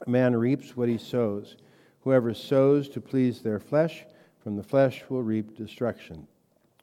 A 0.05 0.09
man 0.09 0.35
reaps 0.35 0.75
what 0.75 0.89
he 0.89 0.97
sows. 0.97 1.55
Whoever 2.01 2.33
sows 2.33 2.89
to 2.89 3.01
please 3.01 3.41
their 3.41 3.59
flesh, 3.59 4.05
from 4.43 4.57
the 4.57 4.63
flesh 4.63 5.03
will 5.09 5.23
reap 5.23 5.55
destruction. 5.55 6.27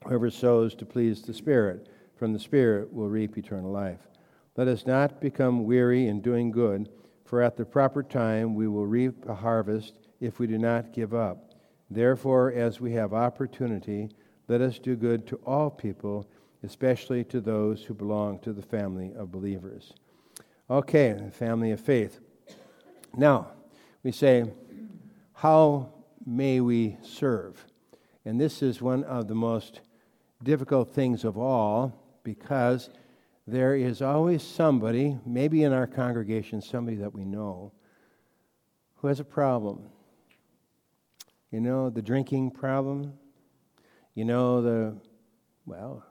Whoever 0.05 0.31
sows 0.31 0.75
to 0.77 0.87
please 0.87 1.23
the 1.23 1.35
Spirit, 1.35 1.89
from 2.17 2.33
the 2.33 2.39
Spirit 2.39 2.93
will 2.93 3.09
reap 3.09 3.37
eternal 3.37 3.71
life. 3.71 4.09
Let 4.57 4.69
us 4.69 4.87
not 4.87 5.21
become 5.21 5.65
weary 5.65 6.09
in 6.09 6.21
doing 6.21 6.51
good, 6.51 6.89
for 7.27 7.43
at 7.43 7.57
the 7.57 7.65
proper 7.65 8.03
time 8.03 8.55
we 8.55 8.69
will 8.69 8.87
reap 8.87 9.29
a 9.29 9.35
harvest 9.35 9.99
if 10.21 10.39
we 10.39 10.47
do 10.47 10.59
not 10.59 10.93
give 10.93 11.13
up. 11.13 11.53
Therefore, 11.91 12.53
as 12.53 12.81
we 12.81 12.93
have 12.93 13.13
opportunity, 13.13 14.09
let 14.49 14.61
us 14.61 14.79
do 14.79 14.97
good 14.97 15.27
to 15.27 15.37
all 15.45 15.69
people, 15.69 16.29
especially 16.63 17.25
to 17.25 17.41
those 17.41 17.83
who 17.83 17.95
belong 17.95 18.39
to 18.41 18.53
the 18.53 18.63
family 18.63 19.13
of 19.17 19.33
believers. 19.33 19.93
Okay, 20.71 21.19
family 21.33 21.73
of 21.73 21.81
faith. 21.81 22.21
Now, 23.17 23.49
we 24.03 24.13
say, 24.13 24.45
how 25.33 25.93
may 26.25 26.61
we 26.61 26.97
serve? 27.03 27.65
And 28.25 28.41
this 28.41 28.63
is 28.63 28.81
one 28.81 29.05
of 29.05 29.29
the 29.29 29.35
most 29.35 29.81
difficult 30.43 30.93
things 30.93 31.25
of 31.25 31.37
all 31.37 31.93
because 32.23 32.91
there 33.47 33.77
is 33.77 34.03
always 34.03 34.43
somebody, 34.43 35.17
maybe 35.25 35.63
in 35.63 35.73
our 35.73 35.87
congregation, 35.87 36.61
somebody 36.61 36.97
that 36.97 37.15
we 37.15 37.25
know, 37.25 37.73
who 38.97 39.09
has 39.09 39.21
a 39.21 39.25
problem. 39.25 39.85
You 41.53 41.61
know, 41.61 41.89
the 41.89 42.03
drinking 42.03 42.51
problem, 42.51 43.13
you 44.15 44.25
know, 44.25 44.63
the, 44.63 44.97
well, 45.65 46.05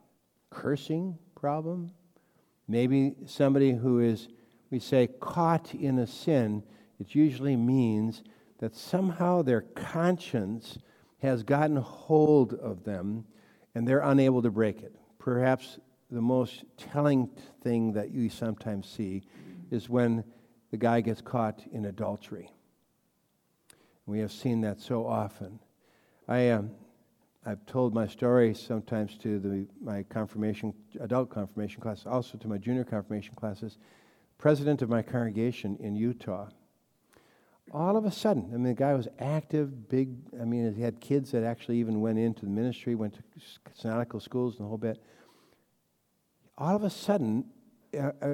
cursing 0.49 1.17
problem. 1.35 1.91
Maybe 2.67 3.15
somebody 3.25 3.73
who 3.73 3.99
is, 3.99 4.29
we 4.69 4.79
say, 4.79 5.07
caught 5.19 5.75
in 5.75 5.99
a 5.99 6.07
sin. 6.07 6.63
It 6.99 7.13
usually 7.13 7.57
means 7.57 8.23
that 8.59 8.75
somehow 8.75 9.41
their 9.41 9.61
conscience 9.61 10.79
has 11.19 11.43
gotten 11.43 11.75
hold 11.75 12.53
of 12.53 12.83
them 12.85 13.25
and 13.73 13.85
they're 13.85 13.99
unable 13.99 14.41
to 14.41 14.49
break 14.49 14.81
it. 14.81 14.95
Perhaps 15.19 15.79
the 16.09 16.21
most 16.21 16.63
telling 16.77 17.29
thing 17.61 17.93
that 17.93 18.11
you 18.11 18.29
sometimes 18.29 18.87
see 18.87 19.23
is 19.71 19.89
when 19.89 20.23
the 20.71 20.77
guy 20.77 21.01
gets 21.01 21.21
caught 21.21 21.63
in 21.71 21.85
adultery. 21.85 22.49
We 24.05 24.19
have 24.19 24.31
seen 24.31 24.61
that 24.61 24.79
so 24.79 25.05
often. 25.05 25.59
I, 26.27 26.49
um, 26.49 26.71
I've 27.45 27.65
told 27.65 27.93
my 27.93 28.07
story 28.07 28.53
sometimes 28.53 29.17
to 29.19 29.39
the, 29.39 29.67
my 29.81 30.03
confirmation, 30.03 30.73
adult 30.99 31.29
confirmation 31.29 31.81
class, 31.81 32.05
also 32.05 32.37
to 32.37 32.47
my 32.47 32.57
junior 32.57 32.83
confirmation 32.83 33.33
classes. 33.35 33.77
President 34.37 34.81
of 34.81 34.89
my 34.89 35.01
congregation 35.01 35.77
in 35.79 35.95
Utah 35.95 36.49
all 37.71 37.97
of 37.97 38.05
a 38.05 38.11
sudden, 38.11 38.49
I 38.53 38.57
mean, 38.57 38.63
the 38.63 38.73
guy 38.73 38.93
was 38.93 39.07
active, 39.19 39.89
big. 39.89 40.15
I 40.39 40.45
mean, 40.45 40.73
he 40.75 40.81
had 40.81 40.99
kids 40.99 41.31
that 41.31 41.43
actually 41.43 41.77
even 41.79 41.99
went 41.99 42.19
into 42.19 42.45
the 42.45 42.51
ministry, 42.51 42.95
went 42.95 43.15
to 43.15 43.23
synodical 43.73 44.19
schools 44.19 44.57
and 44.57 44.65
the 44.65 44.69
whole 44.69 44.77
bit. 44.77 45.01
All 46.57 46.75
of 46.75 46.83
a 46.83 46.89
sudden, 46.89 47.45
uh, 47.93 48.11
uh, 48.21 48.33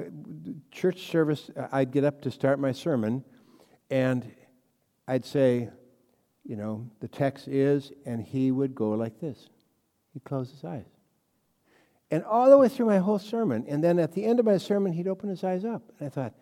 church 0.70 1.10
service, 1.10 1.50
uh, 1.56 1.68
I'd 1.72 1.90
get 1.90 2.04
up 2.04 2.22
to 2.22 2.30
start 2.30 2.60
my 2.60 2.72
sermon, 2.72 3.24
and 3.90 4.30
I'd 5.08 5.24
say, 5.24 5.70
you 6.44 6.56
know, 6.56 6.88
the 7.00 7.08
text 7.08 7.48
is, 7.48 7.92
and 8.06 8.22
he 8.22 8.50
would 8.50 8.74
go 8.74 8.90
like 8.90 9.20
this. 9.20 9.48
He'd 10.12 10.24
close 10.24 10.50
his 10.50 10.64
eyes. 10.64 10.84
And 12.10 12.22
all 12.24 12.50
the 12.50 12.58
way 12.58 12.68
through 12.68 12.86
my 12.86 12.98
whole 12.98 13.18
sermon, 13.18 13.64
and 13.68 13.82
then 13.82 13.98
at 13.98 14.12
the 14.12 14.24
end 14.24 14.38
of 14.38 14.46
my 14.46 14.58
sermon, 14.58 14.92
he'd 14.92 15.08
open 15.08 15.28
his 15.28 15.42
eyes 15.42 15.64
up. 15.64 15.82
And 15.98 16.06
I 16.06 16.10
thought, 16.10 16.34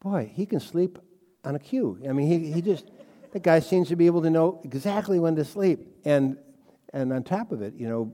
boy, 0.00 0.30
he 0.34 0.46
can 0.46 0.60
sleep 0.60 0.98
on 1.44 1.54
a 1.54 1.58
cue. 1.58 1.98
I 2.08 2.12
mean, 2.12 2.26
he, 2.26 2.52
he 2.52 2.60
just, 2.60 2.90
the 3.32 3.40
guy 3.40 3.60
seems 3.60 3.88
to 3.88 3.96
be 3.96 4.06
able 4.06 4.22
to 4.22 4.30
know 4.30 4.60
exactly 4.64 5.18
when 5.18 5.36
to 5.36 5.44
sleep. 5.44 5.96
And, 6.04 6.36
and 6.92 7.12
on 7.12 7.22
top 7.22 7.52
of 7.52 7.62
it, 7.62 7.74
you 7.74 7.88
know, 7.88 8.12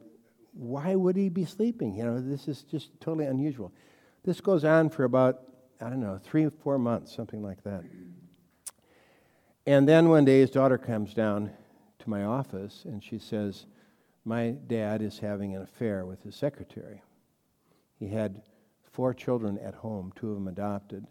why 0.59 0.97
would 0.97 1.15
he 1.15 1.29
be 1.29 1.45
sleeping? 1.45 1.95
You 1.95 2.05
know, 2.05 2.21
this 2.21 2.49
is 2.49 2.63
just 2.63 2.91
totally 3.01 3.27
unusual. 3.27 3.73
This 4.25 4.41
goes 4.41 4.65
on 4.65 4.91
for 4.91 5.05
about, 5.05 5.41
I 5.81 5.89
don't 5.89 6.01
know, 6.01 6.19
three 6.23 6.45
or 6.45 6.51
four 6.51 6.79
months, 6.79 7.15
something 7.15 7.43
like 7.43 7.63
that. 7.63 7.85
And 9.67 9.89
then 9.89 10.09
one 10.09 10.25
day 10.25 10.41
his 10.41 10.51
daughter 10.51 10.77
comes 10.77 11.15
down 11.15 11.53
to 12.01 12.11
my 12.11 12.25
office 12.25 12.85
and 12.85 13.05
she 13.05 13.21
says, 13.21 13.67
My 14.25 14.51
dad 14.51 15.01
is 15.01 15.21
having 15.21 15.55
an 15.55 15.63
affair 15.63 16.05
with 16.05 16.25
his 16.25 16.35
secretary. 16.35 17.03
He 18.01 18.09
had 18.09 18.43
four 18.91 19.15
children 19.15 19.59
at 19.59 19.75
home, 19.75 20.13
two 20.17 20.31
of 20.31 20.35
them 20.35 20.49
adopted. 20.49 21.07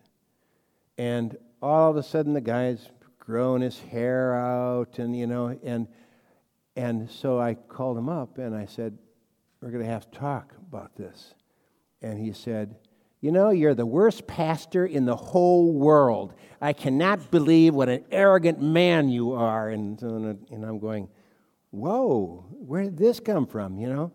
And 0.97 1.37
all 1.61 1.89
of 1.89 1.95
a 1.95 2.03
sudden 2.03 2.33
the 2.33 2.41
guy's 2.41 2.89
grown 3.17 3.61
his 3.61 3.79
hair 3.79 4.35
out 4.35 4.99
and 4.99 5.17
you 5.17 5.27
know 5.27 5.57
and 5.63 5.87
and 6.77 7.09
so 7.09 7.39
I 7.39 7.55
called 7.55 7.97
him 7.97 8.07
up 8.07 8.37
and 8.37 8.55
I 8.55 8.65
said, 8.65 8.97
We're 9.61 9.71
gonna 9.71 9.85
have 9.85 10.09
to 10.11 10.17
talk 10.17 10.53
about 10.67 10.95
this. 10.95 11.33
And 12.01 12.19
he 12.19 12.31
said, 12.33 12.75
You 13.21 13.31
know, 13.31 13.49
you're 13.49 13.75
the 13.75 13.85
worst 13.85 14.27
pastor 14.27 14.85
in 14.85 15.05
the 15.05 15.15
whole 15.15 15.73
world. 15.73 16.33
I 16.61 16.73
cannot 16.73 17.31
believe 17.31 17.73
what 17.73 17.89
an 17.89 18.05
arrogant 18.11 18.61
man 18.61 19.09
you 19.09 19.33
are. 19.33 19.69
And, 19.69 20.01
and 20.01 20.65
I'm 20.65 20.79
going, 20.79 21.09
Whoa, 21.71 22.45
where 22.51 22.83
did 22.83 22.97
this 22.97 23.19
come 23.19 23.47
from? 23.47 23.77
You 23.77 23.87
know? 23.87 24.11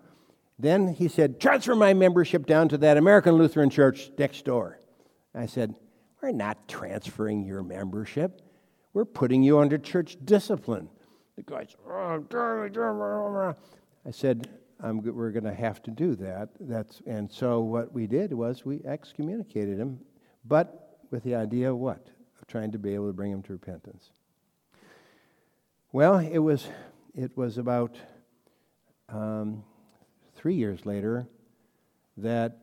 Then 0.58 0.88
he 0.88 1.08
said, 1.08 1.40
Transfer 1.40 1.74
my 1.74 1.94
membership 1.94 2.46
down 2.46 2.68
to 2.68 2.78
that 2.78 2.96
American 2.96 3.34
Lutheran 3.34 3.70
church 3.70 4.10
next 4.16 4.44
door. 4.44 4.78
I 5.34 5.46
said, 5.46 5.74
we're 6.22 6.30
not 6.30 6.68
transferring 6.68 7.44
your 7.44 7.64
membership. 7.64 8.40
We're 8.92 9.04
putting 9.04 9.42
you 9.42 9.58
under 9.58 9.76
church 9.76 10.16
discipline. 10.24 10.88
The 11.36 11.42
guy's, 11.42 11.74
oh, 11.88 13.54
I 14.06 14.10
said, 14.12 14.48
we're 14.82 15.30
going 15.30 15.44
to 15.44 15.54
have 15.54 15.82
to 15.84 15.90
do 15.90 16.14
that. 16.16 16.50
That's, 16.60 17.00
and 17.06 17.30
so 17.30 17.60
what 17.60 17.92
we 17.92 18.06
did 18.06 18.32
was 18.32 18.64
we 18.64 18.80
excommunicated 18.84 19.78
him, 19.78 20.00
but 20.44 20.98
with 21.10 21.22
the 21.22 21.34
idea 21.34 21.70
of 21.70 21.78
what? 21.78 22.08
Of 22.40 22.46
trying 22.48 22.72
to 22.72 22.78
be 22.78 22.94
able 22.94 23.06
to 23.06 23.12
bring 23.12 23.30
him 23.30 23.42
to 23.44 23.52
repentance. 23.52 24.10
Well, 25.92 26.18
it 26.18 26.38
was, 26.38 26.66
it 27.14 27.36
was 27.36 27.58
about 27.58 27.96
um, 29.08 29.62
three 30.34 30.54
years 30.54 30.84
later 30.84 31.28
that 32.16 32.58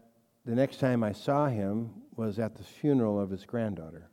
the 0.45 0.55
next 0.55 0.79
time 0.79 1.03
I 1.03 1.13
saw 1.13 1.47
him 1.47 1.91
was 2.15 2.39
at 2.39 2.55
the 2.55 2.63
funeral 2.63 3.19
of 3.19 3.29
his 3.29 3.45
granddaughter. 3.45 4.09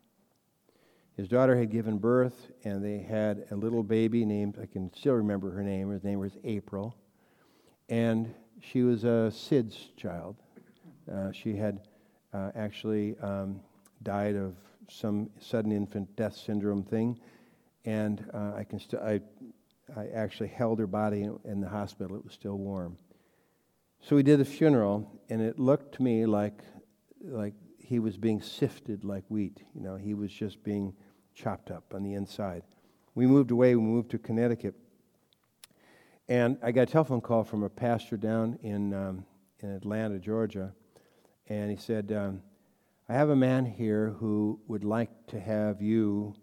His 1.17 1.29
daughter 1.29 1.57
had 1.57 1.71
given 1.71 1.97
birth, 1.97 2.53
and 2.63 2.85
they 2.85 2.99
had 2.99 3.47
a 3.51 3.57
little 3.57 3.83
baby 3.83 4.25
named, 4.27 4.59
I 4.63 4.67
can 4.67 4.93
still 4.95 5.15
remember 5.15 5.51
her 5.51 5.63
name, 5.63 5.89
her 5.89 6.01
name 6.05 6.19
was 6.19 6.37
April. 6.45 6.95
And 7.89 8.35
she 8.61 8.83
was 8.83 9.05
a 9.05 9.31
SIDS 9.31 9.97
child. 9.97 10.37
Uh, 11.13 11.31
she 11.33 11.55
had 11.55 11.81
uh, 12.33 12.51
actually 12.55 13.17
um, 13.19 13.61
died 14.03 14.37
of 14.37 14.55
some 14.89 15.31
sudden 15.41 15.73
infant 15.73 16.15
death 16.17 16.37
syndrome 16.37 16.83
thing. 16.83 17.19
And 17.85 18.25
uh, 18.35 18.53
I, 18.57 18.65
can 18.65 18.81
st- 18.81 19.03
I, 19.03 19.21
I 19.97 20.09
actually 20.09 20.49
held 20.49 20.79
her 20.79 20.87
body 20.87 21.29
in 21.45 21.61
the 21.61 21.69
hospital, 21.69 22.17
it 22.17 22.25
was 22.25 22.33
still 22.33 22.59
warm. 22.59 22.97
So 24.01 24.17
we 24.17 24.23
did 24.23 24.39
the 24.39 24.45
funeral, 24.45 25.11
and 25.29 25.41
it 25.41 25.59
looked 25.59 25.95
to 25.97 26.03
me 26.03 26.27
like, 26.27 26.63
like 27.25 27.55
he 27.79 27.99
was 27.99 28.17
being 28.17 28.43
sifted 28.43 29.05
like 29.05 29.25
wheat. 29.29 29.63
You 29.75 29.81
know, 29.81 29.97
he 29.97 30.15
was 30.15 30.33
just 30.33 30.63
being 30.63 30.93
chopped 31.35 31.71
up 31.71 31.95
on 31.95 32.03
the 32.03 32.15
inside. 32.15 32.63
We 33.15 33.27
moved 33.27 33.51
away, 33.51 33.75
we 33.77 33.83
moved 33.83 34.11
to 34.11 34.19
Connecticut. 34.19 34.75
And 36.29 36.59
I 36.63 36.73
got 36.73 36.83
a 36.83 36.87
telephone 36.87 37.21
call 37.21 37.45
from 37.45 37.63
a 37.63 37.69
pastor 37.69 38.17
down 38.17 38.59
in, 38.63 38.93
um, 38.93 39.25
in 39.61 39.71
Atlanta, 39.71 40.19
Georgia. 40.19 40.73
And 41.49 41.71
he 41.71 41.77
said, 41.77 42.11
um, 42.11 42.43
I 43.09 43.15
have 43.15 43.29
a 43.29 43.37
man 43.37 43.65
here 43.65 44.11
who 44.19 44.59
would 44.67 44.83
like 44.83 45.29
to 45.29 45.39
have 45.39 45.81
you 45.81 46.35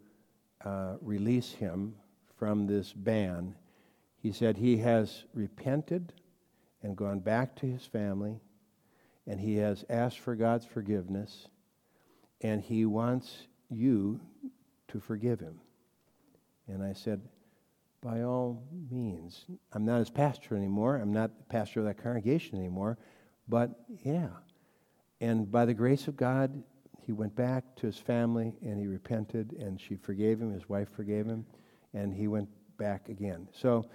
uh, 0.63 0.95
release 1.01 1.51
him 1.51 1.95
from 2.37 2.65
this 2.65 2.93
ban. 2.93 3.55
He 4.15 4.31
said 4.31 4.55
he 4.55 4.77
has 4.77 5.25
repented 5.33 6.13
and 6.81 6.95
gone 6.95 7.19
back 7.19 7.53
to 7.57 7.65
his 7.65 7.85
family, 7.85 8.39
and 9.27 9.39
he 9.39 9.57
has 9.57 9.83
asked 9.89 10.19
for 10.19 10.35
God's 10.35 10.65
forgiveness, 10.65 11.49
and 12.39 12.61
he 12.61 12.85
wants 12.85 13.47
you 13.69 14.21
to 14.87 14.99
forgive 15.01 15.41
him. 15.41 15.59
And 16.67 16.81
I 16.81 16.93
said, 16.93 17.21
by 18.03 18.21
all 18.21 18.61
means. 18.91 19.45
I'm 19.71 19.85
not 19.85 19.99
his 19.99 20.09
pastor 20.09 20.55
anymore. 20.55 20.97
I'm 20.97 21.13
not 21.13 21.37
the 21.37 21.45
pastor 21.45 21.79
of 21.79 21.85
that 21.85 22.03
congregation 22.03 22.57
anymore. 22.57 22.97
But 23.47 23.71
yeah. 24.03 24.27
And 25.21 25.49
by 25.49 25.65
the 25.65 25.73
grace 25.73 26.07
of 26.07 26.17
God, 26.17 26.63
he 26.99 27.13
went 27.13 27.35
back 27.35 27.75
to 27.77 27.87
his 27.87 27.97
family 27.97 28.57
and 28.61 28.77
he 28.77 28.87
repented 28.87 29.53
and 29.53 29.79
she 29.79 29.95
forgave 29.95 30.41
him. 30.41 30.51
His 30.51 30.67
wife 30.67 30.89
forgave 30.89 31.25
him. 31.25 31.45
And 31.93 32.13
he 32.13 32.27
went 32.27 32.49
back 32.77 33.07
again. 33.07 33.47
So 33.53 33.89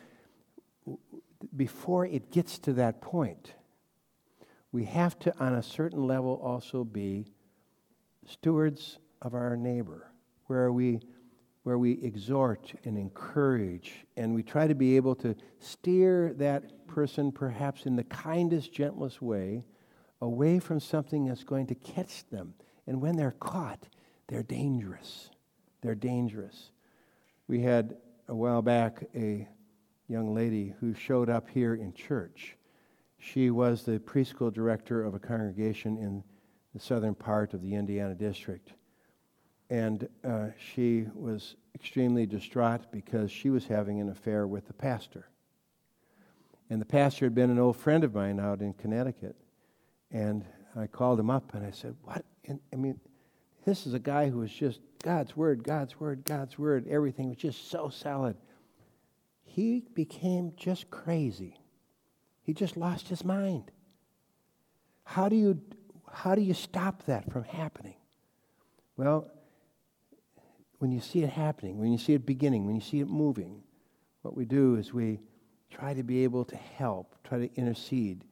before 1.57 2.07
it 2.07 2.31
gets 2.31 2.59
to 2.61 2.73
that 2.75 3.03
point, 3.03 3.55
we 4.73 4.85
have 4.85 5.19
to, 5.21 5.39
on 5.39 5.55
a 5.55 5.63
certain 5.63 6.07
level, 6.07 6.41
also 6.43 6.85
be 6.85 7.27
stewards 8.27 8.99
of 9.23 9.35
our 9.35 9.57
neighbor, 9.57 10.13
where 10.47 10.61
are 10.61 10.73
we 10.73 11.01
where 11.69 11.77
we 11.77 12.03
exhort 12.03 12.73
and 12.85 12.97
encourage, 12.97 14.07
and 14.17 14.35
we 14.35 14.43
try 14.43 14.67
to 14.67 14.75
be 14.75 14.97
able 14.97 15.15
to 15.15 15.37
steer 15.59 16.33
that 16.33 16.87
person, 16.87 17.31
perhaps 17.31 17.85
in 17.85 17.95
the 17.95 18.05
kindest, 18.05 18.73
gentlest 18.73 19.21
way, 19.21 19.63
away 20.23 20.59
from 20.59 20.81
something 20.81 21.27
that's 21.27 21.45
going 21.45 21.67
to 21.67 21.75
catch 21.75 22.27
them. 22.31 22.55
And 22.87 23.03
when 23.03 23.17
they're 23.17 23.33
caught, 23.33 23.87
they're 24.29 24.43
dangerous. 24.43 25.29
They're 25.83 25.95
dangerous. 25.95 26.71
We 27.49 27.61
had 27.61 27.99
a 28.29 28.35
while 28.35 28.63
back 28.63 29.05
a 29.15 29.47
young 30.09 30.35
lady 30.35 30.73
who 30.81 30.95
showed 30.95 31.29
up 31.29 31.51
here 31.51 31.75
in 31.75 31.93
church. 31.93 32.57
She 33.19 33.51
was 33.51 33.83
the 33.83 33.99
preschool 33.99 34.51
director 34.51 35.05
of 35.05 35.13
a 35.13 35.19
congregation 35.19 35.99
in 35.99 36.25
the 36.73 36.81
southern 36.81 37.15
part 37.15 37.53
of 37.53 37.61
the 37.61 37.75
Indiana 37.75 38.15
district. 38.15 38.73
And 39.71 40.09
uh, 40.25 40.49
she 40.73 41.07
was 41.15 41.57
extremely 41.75 42.27
distraught 42.27 42.91
because 42.91 43.31
she 43.31 43.51
was 43.51 43.67
having 43.67 44.01
an 44.01 44.09
affair 44.09 44.47
with 44.47 44.67
the 44.67 44.73
pastor. 44.73 45.29
And 46.71 46.81
the 46.81 46.87
pastor 46.87 47.27
had 47.27 47.35
been 47.35 47.51
an 47.51 47.59
old 47.59 47.77
friend 47.77 48.05
of 48.05 48.15
mine 48.15 48.41
out 48.41 48.61
in 48.61 48.73
Connecticut. 48.75 49.37
And 50.11 50.45
I 50.77 50.87
called 50.87 51.21
him 51.21 51.31
up 51.31 51.55
and 51.55 51.67
I 51.67 51.71
said, 51.71 51.95
What? 52.03 52.25
And, 52.47 52.61
I 52.73 52.77
mean, 52.77 52.99
this 53.65 53.87
is 53.87 53.95
a 53.95 53.99
guy 53.99 54.31
who 54.31 54.39
was 54.39 54.53
just 54.53 54.81
God's 55.03 55.37
word, 55.37 55.63
God's 55.63 56.01
word, 56.01 56.25
God's 56.25 56.59
word. 56.59 56.87
Everything 56.89 57.29
was 57.29 57.39
just 57.39 57.71
so 57.71 57.89
solid. 57.89 58.37
He 59.45 59.85
became 59.95 60.53
just 60.57 60.91
crazy. 60.91 61.59
He 62.43 62.55
just 62.55 62.77
lost 62.77 63.09
his 63.09 63.25
mind. 63.25 63.71
How 65.05 65.29
do 65.29 65.37
you, 65.37 65.61
how 66.11 66.35
do 66.35 66.43
you 66.43 66.55
stop 66.55 67.05
that 67.05 67.31
from 67.31 67.45
happening? 67.45 67.97
Well, 68.97 69.31
when 70.79 70.93
you 70.93 71.01
see 71.01 71.23
it 71.23 71.31
happening, 71.31 71.79
when 71.79 71.93
you 71.93 71.99
see 71.99 72.15
it 72.15 72.25
beginning, 72.25 72.67
when 72.67 72.75
you 72.75 72.81
see 72.81 73.01
it 73.01 73.09
moving, 73.09 73.63
what 74.23 74.37
we 74.37 74.45
do 74.45 74.77
is 74.77 74.93
we 74.93 75.21
try 75.71 75.93
to 75.95 76.03
be 76.03 76.25
able 76.25 76.45
to 76.45 76.57
help, 76.57 77.15
try 77.25 77.39
to 77.39 77.55
intercede. 77.57 78.25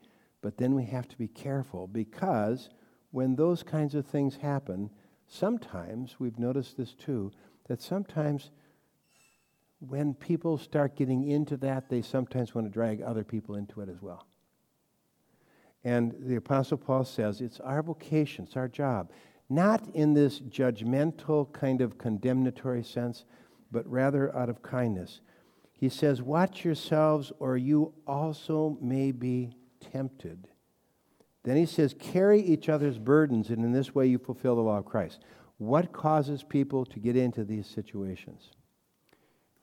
But 0.43 0.57
then 0.57 0.75
we 0.75 0.85
have 0.85 1.09
to 1.09 1.19
be 1.19 1.29
careful 1.29 1.87
because 1.87 2.71
when 3.11 3.35
those 3.35 3.63
kinds 3.63 3.95
of 3.95 4.07
things 4.07 4.37
happen, 4.37 4.91
sometimes, 5.27 6.17
we've 6.19 6.39
noticed 6.39 6.77
this 6.77 6.95
too, 6.95 7.33
that 7.67 7.83
sometimes 7.83 8.51
when 9.81 10.15
people 10.15 10.57
start 10.57 10.97
getting 10.97 11.29
into 11.29 11.57
that, 11.59 11.89
they 11.89 12.01
sometimes 12.01 12.55
want 12.55 12.67
to 12.67 12.73
drag 12.73 13.03
other 13.03 13.25
people 13.25 13.57
into 13.57 13.81
it 13.81 13.89
as 13.89 14.01
well. 14.01 14.27
And 15.85 16.15
the 16.19 16.37
Apostle 16.37 16.79
Paul 16.79 17.05
says 17.05 17.41
it's 17.41 17.61
our 17.61 17.83
vocation, 17.83 18.45
it's 18.45 18.57
our 18.57 18.69
job 18.69 19.11
not 19.49 19.87
in 19.95 20.15
this 20.15 20.41
judgmental 20.41 21.53
kind 21.53 21.81
of 21.81 21.99
condemnatory 21.99 22.83
sense, 22.83 23.25
but 23.71 23.87
rather 23.89 24.35
out 24.35 24.49
of 24.49 24.63
kindness. 24.63 25.21
He 25.73 25.89
says, 25.89 26.23
Watch 26.23 26.65
yourselves, 26.65 27.33
or 27.39 27.57
you 27.57 27.93
also 28.07 28.79
may 28.81 29.13
be 29.13 29.53
tempted. 29.93 30.49
Then 31.45 31.57
he 31.57 31.67
says, 31.67 31.95
Carry 31.99 32.41
each 32.41 32.69
other's 32.69 32.99
burdens, 32.99 33.51
and 33.51 33.65
in 33.65 33.73
this 33.73 33.95
way 33.95 34.07
you 34.07 34.19
fulfill 34.19 34.57
the 34.57 34.63
law 34.63 34.79
of 34.79 34.85
Christ. 34.85 35.21
What 35.59 35.93
causes 35.93 36.43
people 36.43 36.85
to 36.87 36.99
get 36.99 37.17
into 37.17 37.45
these 37.45 37.67
situations? 37.67 38.51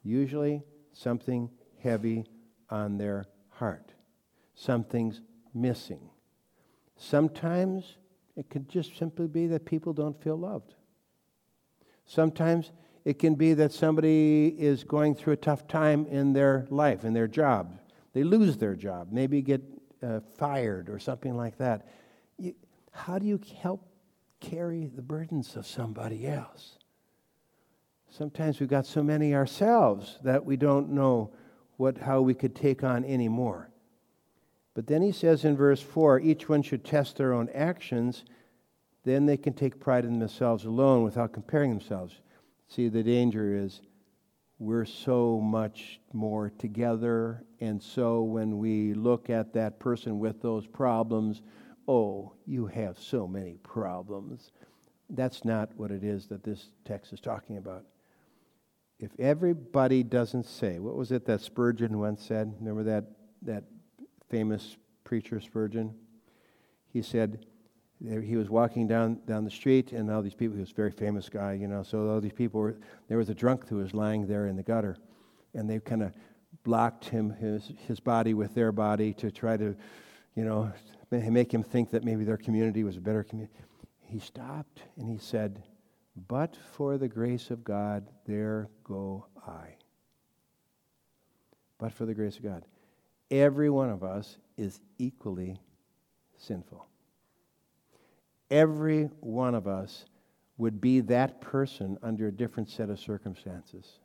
Usually 0.03 0.63
something 0.91 1.49
heavy 1.81 2.25
on 2.69 2.97
their 2.97 3.25
heart, 3.49 3.93
something's 4.55 5.21
missing. 5.53 6.09
Sometimes 6.95 7.97
it 8.35 8.49
could 8.49 8.67
just 8.69 8.97
simply 8.97 9.27
be 9.27 9.47
that 9.47 9.65
people 9.65 9.93
don't 9.93 10.21
feel 10.21 10.37
loved. 10.37 10.73
Sometimes 12.05 12.71
it 13.05 13.19
can 13.19 13.35
be 13.35 13.53
that 13.53 13.71
somebody 13.71 14.47
is 14.57 14.83
going 14.83 15.15
through 15.15 15.33
a 15.33 15.37
tough 15.37 15.67
time 15.67 16.05
in 16.07 16.33
their 16.33 16.65
life, 16.69 17.03
in 17.03 17.13
their 17.13 17.27
job. 17.27 17.79
They 18.13 18.23
lose 18.23 18.57
their 18.57 18.75
job, 18.75 19.09
maybe 19.11 19.41
get 19.41 19.61
uh, 20.01 20.19
fired 20.37 20.89
or 20.89 20.99
something 20.99 21.35
like 21.35 21.57
that. 21.57 21.87
You, 22.37 22.55
how 22.91 23.19
do 23.19 23.25
you 23.25 23.39
help 23.61 23.85
carry 24.39 24.87
the 24.87 25.01
burdens 25.01 25.55
of 25.55 25.65
somebody 25.65 26.27
else? 26.27 26.77
Sometimes 28.09 28.59
we've 28.59 28.69
got 28.69 28.85
so 28.85 29.01
many 29.01 29.33
ourselves 29.33 30.19
that 30.23 30.45
we 30.45 30.55
don't 30.55 30.89
know 30.89 31.33
what, 31.77 31.97
how 31.97 32.21
we 32.21 32.33
could 32.33 32.55
take 32.55 32.83
on 32.83 33.03
any 33.05 33.27
more. 33.27 33.69
But 34.73 34.87
then 34.87 35.01
he 35.01 35.11
says 35.11 35.45
in 35.45 35.55
verse 35.55 35.81
4 35.81 36.19
each 36.19 36.49
one 36.49 36.63
should 36.63 36.83
test 36.83 37.17
their 37.17 37.33
own 37.33 37.49
actions. 37.53 38.23
Then 39.03 39.25
they 39.25 39.37
can 39.37 39.53
take 39.53 39.79
pride 39.79 40.05
in 40.05 40.19
themselves 40.19 40.65
alone 40.65 41.03
without 41.03 41.33
comparing 41.33 41.69
themselves. 41.69 42.21
See, 42.67 42.87
the 42.87 43.03
danger 43.03 43.55
is 43.55 43.81
we're 44.59 44.85
so 44.85 45.39
much 45.39 45.99
more 46.13 46.51
together. 46.57 47.43
And 47.59 47.81
so 47.81 48.21
when 48.23 48.57
we 48.57 48.93
look 48.93 49.29
at 49.29 49.53
that 49.53 49.79
person 49.79 50.19
with 50.19 50.41
those 50.41 50.65
problems, 50.65 51.41
oh, 51.87 52.33
you 52.45 52.67
have 52.67 52.97
so 52.97 53.27
many 53.27 53.57
problems. 53.63 54.51
That's 55.09 55.43
not 55.43 55.69
what 55.75 55.91
it 55.91 56.03
is 56.03 56.27
that 56.27 56.43
this 56.43 56.67
text 56.85 57.13
is 57.13 57.19
talking 57.19 57.57
about. 57.57 57.83
If 58.99 59.11
everybody 59.19 60.01
doesn't 60.01 60.45
say, 60.45 60.79
what 60.79 60.95
was 60.95 61.11
it 61.11 61.25
that 61.25 61.41
Spurgeon 61.41 61.99
once 61.99 62.23
said? 62.23 62.53
Remember 62.59 62.83
that, 62.83 63.03
that 63.41 63.65
famous 64.33 64.77
preacher 65.03 65.39
Spurgeon. 65.39 65.93
He 66.91 67.03
said 67.03 67.45
he 68.01 68.35
was 68.35 68.49
walking 68.49 68.87
down, 68.87 69.19
down 69.27 69.43
the 69.43 69.51
street, 69.51 69.91
and 69.91 70.09
all 70.09 70.23
these 70.23 70.33
people, 70.33 70.55
he 70.55 70.61
was 70.61 70.71
a 70.71 70.73
very 70.73 70.89
famous 70.89 71.29
guy, 71.29 71.53
you 71.53 71.67
know, 71.67 71.83
so 71.83 72.09
all 72.09 72.19
these 72.19 72.33
people 72.33 72.59
were, 72.59 72.75
there 73.09 73.19
was 73.19 73.29
a 73.29 73.35
drunk 73.35 73.69
who 73.69 73.75
was 73.75 73.93
lying 73.93 74.25
there 74.25 74.47
in 74.47 74.55
the 74.55 74.63
gutter, 74.63 74.97
and 75.53 75.69
they 75.69 75.79
kind 75.79 76.01
of 76.01 76.13
blocked 76.63 77.05
him, 77.05 77.29
his, 77.29 77.73
his 77.87 77.99
body 77.99 78.33
with 78.33 78.55
their 78.55 78.71
body 78.71 79.13
to 79.13 79.29
try 79.29 79.55
to, 79.55 79.75
you 80.35 80.43
know, 80.43 80.73
make 81.11 81.53
him 81.53 81.61
think 81.61 81.91
that 81.91 82.03
maybe 82.03 82.23
their 82.23 82.37
community 82.37 82.83
was 82.83 82.97
a 82.97 83.01
better 83.01 83.23
community. 83.23 83.53
He 83.99 84.17
stopped 84.17 84.81
and 84.97 85.07
he 85.07 85.19
said, 85.19 85.61
But 86.27 86.57
for 86.71 86.97
the 86.97 87.07
grace 87.07 87.51
of 87.51 87.63
God, 87.63 88.09
there 88.25 88.67
go 88.83 89.27
I. 89.47 89.75
But 91.77 91.91
for 91.93 92.07
the 92.07 92.15
grace 92.15 92.37
of 92.37 92.43
God 92.43 92.63
every 93.31 93.69
one 93.69 93.89
of 93.89 94.03
us 94.03 94.37
is 94.57 94.79
equally 94.97 95.57
sinful. 96.37 96.85
Every 98.51 99.05
one 99.19 99.55
of 99.55 99.67
us 99.67 100.05
would 100.57 100.79
be 100.79 100.99
that 101.01 101.41
person 101.41 101.97
under 102.03 102.27
a 102.27 102.31
different 102.31 102.69
set 102.69 102.89
of 102.89 102.99
circumstances. 102.99 103.99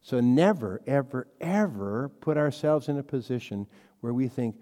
So 0.00 0.20
never, 0.20 0.80
ever, 0.86 1.28
ever 1.40 2.08
put 2.20 2.36
ourselves 2.36 2.88
in 2.88 2.98
a 2.98 3.02
position 3.02 3.66
where 4.00 4.12
we 4.12 4.28
think 4.28 4.56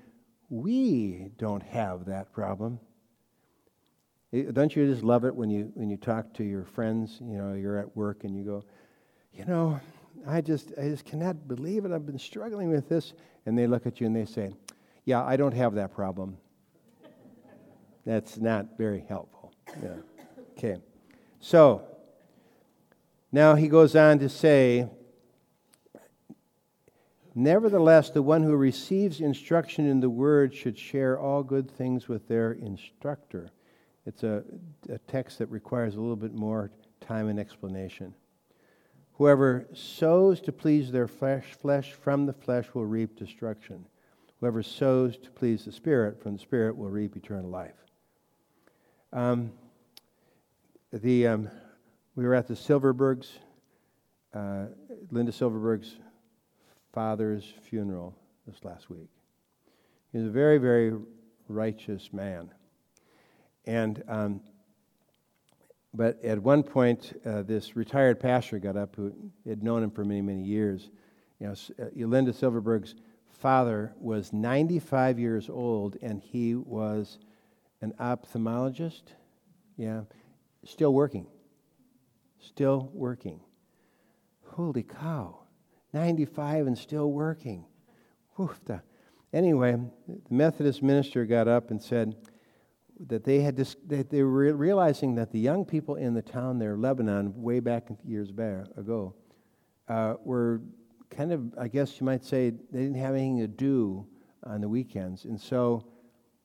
we 0.48 1.30
don't 1.38 1.62
have 1.62 2.06
that 2.06 2.32
problem. 2.32 2.80
Eh, 4.32 4.44
don't 4.52 4.74
you 4.74 4.86
just 4.86 5.02
love 5.02 5.24
it 5.24 5.34
when 5.34 5.50
you 5.50 5.70
when 5.74 5.88
you 5.88 5.96
talk 5.96 6.32
to 6.34 6.44
your 6.44 6.64
friends? 6.64 7.18
You 7.20 7.38
know, 7.38 7.54
you're 7.54 7.78
at 7.78 7.96
work 7.96 8.24
and 8.24 8.36
you 8.36 8.44
go, 8.44 8.64
you 9.32 9.44
know, 9.44 9.80
I 10.26 10.40
just, 10.40 10.72
I 10.78 10.88
just 10.88 11.04
cannot 11.04 11.48
believe 11.48 11.84
it. 11.84 11.92
I've 11.92 12.06
been 12.06 12.18
struggling 12.18 12.68
with 12.68 12.88
this. 12.88 13.12
And 13.46 13.56
they 13.56 13.66
look 13.66 13.86
at 13.86 14.00
you 14.00 14.06
and 14.06 14.14
they 14.14 14.24
say, 14.24 14.54
Yeah, 15.04 15.24
I 15.24 15.36
don't 15.36 15.54
have 15.54 15.74
that 15.74 15.94
problem. 15.94 16.36
That's 18.04 18.38
not 18.38 18.78
very 18.78 19.04
helpful. 19.08 19.52
Yeah. 19.82 19.96
Okay. 20.52 20.76
So, 21.40 21.82
now 23.32 23.54
he 23.54 23.68
goes 23.68 23.96
on 23.96 24.18
to 24.20 24.28
say, 24.28 24.88
Nevertheless, 27.34 28.08
the 28.08 28.22
one 28.22 28.42
who 28.42 28.56
receives 28.56 29.20
instruction 29.20 29.86
in 29.86 30.00
the 30.00 30.08
word 30.08 30.54
should 30.54 30.78
share 30.78 31.20
all 31.20 31.42
good 31.42 31.70
things 31.70 32.08
with 32.08 32.26
their 32.28 32.52
instructor. 32.52 33.50
It's 34.06 34.22
a, 34.22 34.42
a 34.88 34.96
text 34.98 35.38
that 35.40 35.50
requires 35.50 35.96
a 35.96 36.00
little 36.00 36.16
bit 36.16 36.32
more 36.32 36.70
time 37.00 37.28
and 37.28 37.38
explanation. 37.38 38.14
Whoever 39.18 39.66
sows 39.72 40.40
to 40.42 40.52
please 40.52 40.92
their 40.92 41.08
flesh, 41.08 41.44
flesh 41.62 41.92
from 41.92 42.26
the 42.26 42.34
flesh 42.34 42.66
will 42.74 42.84
reap 42.84 43.16
destruction. 43.16 43.86
Whoever 44.40 44.62
sows 44.62 45.16
to 45.16 45.30
please 45.30 45.64
the 45.64 45.72
Spirit 45.72 46.22
from 46.22 46.34
the 46.34 46.38
Spirit 46.38 46.76
will 46.76 46.90
reap 46.90 47.16
eternal 47.16 47.48
life. 47.48 47.76
Um, 49.14 49.52
the, 50.92 51.26
um, 51.28 51.50
we 52.14 52.24
were 52.24 52.34
at 52.34 52.46
the 52.46 52.54
Silverbergs, 52.54 53.28
uh, 54.34 54.66
Linda 55.10 55.32
Silverberg's 55.32 55.96
father's 56.92 57.54
funeral 57.62 58.14
this 58.46 58.62
last 58.64 58.90
week. 58.90 59.08
He 60.12 60.18
was 60.18 60.26
a 60.26 60.30
very, 60.30 60.58
very 60.58 60.92
righteous 61.48 62.12
man. 62.12 62.50
And, 63.64 64.02
um, 64.08 64.40
but 65.94 66.22
at 66.24 66.38
one 66.42 66.62
point, 66.62 67.18
uh, 67.24 67.42
this 67.42 67.76
retired 67.76 68.20
pastor 68.20 68.58
got 68.58 68.76
up 68.76 68.96
who 68.96 69.12
had 69.46 69.62
known 69.62 69.82
him 69.82 69.90
for 69.90 70.04
many, 70.04 70.22
many 70.22 70.42
years. 70.42 70.90
You 71.40 71.48
know, 71.48 71.54
uh, 71.78 72.06
Linda 72.06 72.32
Silverberg's 72.32 72.94
father 73.30 73.92
was 73.98 74.32
95 74.32 75.18
years 75.18 75.48
old, 75.48 75.96
and 76.02 76.20
he 76.20 76.54
was 76.54 77.18
an 77.80 77.92
ophthalmologist. 78.00 79.02
Yeah, 79.76 80.02
still 80.64 80.92
working. 80.92 81.26
Still 82.40 82.90
working. 82.92 83.40
Holy 84.44 84.82
cow. 84.82 85.40
95 85.92 86.66
and 86.66 86.78
still 86.78 87.10
working. 87.10 87.64
Anyway, 89.32 89.76
the 90.06 90.34
Methodist 90.34 90.82
minister 90.82 91.24
got 91.24 91.48
up 91.48 91.70
and 91.70 91.82
said 91.82 92.14
that 93.06 93.24
they 93.24 93.40
had 93.40 93.56
dis- 93.56 93.76
that 93.86 94.10
they 94.10 94.22
were 94.22 94.54
realizing 94.54 95.14
that 95.16 95.30
the 95.30 95.38
young 95.38 95.64
people 95.64 95.96
in 95.96 96.14
the 96.14 96.22
town 96.22 96.58
there, 96.58 96.76
Lebanon, 96.76 97.32
way 97.36 97.60
back 97.60 97.88
years 98.04 98.30
back 98.30 98.66
ago, 98.76 99.14
uh, 99.88 100.14
were 100.24 100.62
kind 101.10 101.32
of, 101.32 101.54
I 101.58 101.68
guess 101.68 102.00
you 102.00 102.06
might 102.06 102.24
say, 102.24 102.50
they 102.50 102.80
didn't 102.80 102.96
have 102.96 103.14
anything 103.14 103.38
to 103.38 103.48
do 103.48 104.06
on 104.44 104.60
the 104.60 104.68
weekends. 104.68 105.24
And 105.24 105.40
so 105.40 105.86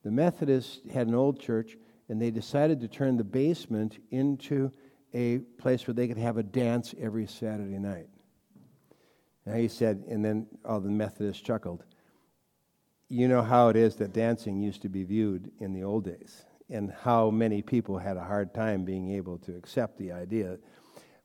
the 0.03 0.11
Methodists 0.11 0.81
had 0.91 1.07
an 1.07 1.15
old 1.15 1.39
church, 1.39 1.77
and 2.09 2.21
they 2.21 2.31
decided 2.31 2.79
to 2.81 2.87
turn 2.87 3.17
the 3.17 3.23
basement 3.23 3.99
into 4.11 4.71
a 5.13 5.39
place 5.57 5.87
where 5.87 5.93
they 5.93 6.07
could 6.07 6.17
have 6.17 6.37
a 6.37 6.43
dance 6.43 6.93
every 6.99 7.27
Saturday 7.27 7.79
night. 7.79 8.07
And 9.45 9.59
he 9.59 9.67
said, 9.67 10.03
and 10.09 10.23
then 10.23 10.47
all 10.65 10.79
the 10.79 10.89
Methodists 10.89 11.41
chuckled. 11.41 11.83
You 13.12 13.28
know 13.28 13.41
how 13.41 13.67
it 13.67 13.76
is 13.76 13.97
that 13.97 14.13
dancing 14.13 14.62
used 14.62 14.84
to 14.84 14.88
be 14.88 15.04
viewed 15.04 15.52
in 15.60 15.74
the 15.74 15.84
old 15.84 16.06
days, 16.06 16.45
and 16.69 16.93
how 17.02 17.30
many 17.30 17.62
people 17.62 17.97
had 17.97 18.15
a 18.15 18.24
hard 18.24 18.54
time 18.54 18.86
being 18.86 19.12
able 19.12 19.38
to 19.39 19.58
accept 19.58 19.97
the 19.97 20.13
idea. 20.13 20.60